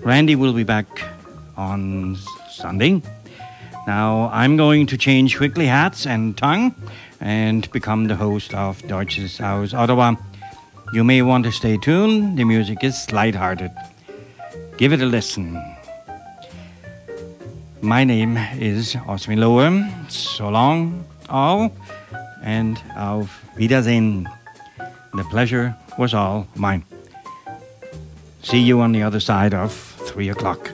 Randy 0.00 0.36
will 0.36 0.52
be 0.52 0.64
back 0.64 0.86
on 1.56 2.18
Sunday. 2.50 3.00
Now, 3.86 4.28
I'm 4.34 4.58
going 4.58 4.84
to 4.88 4.98
change 4.98 5.38
quickly 5.38 5.64
hats 5.64 6.06
and 6.06 6.36
tongue 6.36 6.74
and 7.22 7.72
become 7.72 8.08
the 8.08 8.16
host 8.16 8.52
of 8.52 8.86
Deutsches 8.86 9.38
Haus 9.38 9.72
Ottawa. 9.72 10.14
You 10.92 11.02
may 11.02 11.22
want 11.22 11.46
to 11.46 11.50
stay 11.50 11.78
tuned. 11.78 12.36
The 12.36 12.44
music 12.44 12.84
is 12.84 13.10
light-hearted. 13.10 13.70
Give 14.76 14.92
it 14.92 15.00
a 15.00 15.06
listen. 15.06 15.56
My 17.80 18.04
name 18.04 18.36
is 18.58 18.94
Osmin 19.08 19.38
Lower. 19.38 19.70
So 20.10 20.50
long, 20.50 21.06
all, 21.30 21.72
and 22.42 22.82
auf 22.96 23.42
Wiedersehen. 23.56 24.28
The 25.14 25.24
pleasure 25.24 25.74
was 25.98 26.14
all 26.14 26.46
mine. 26.54 26.84
See 28.42 28.60
you 28.60 28.80
on 28.80 28.92
the 28.92 29.02
other 29.02 29.20
side 29.20 29.54
of 29.54 29.72
three 30.06 30.28
o'clock. 30.30 30.72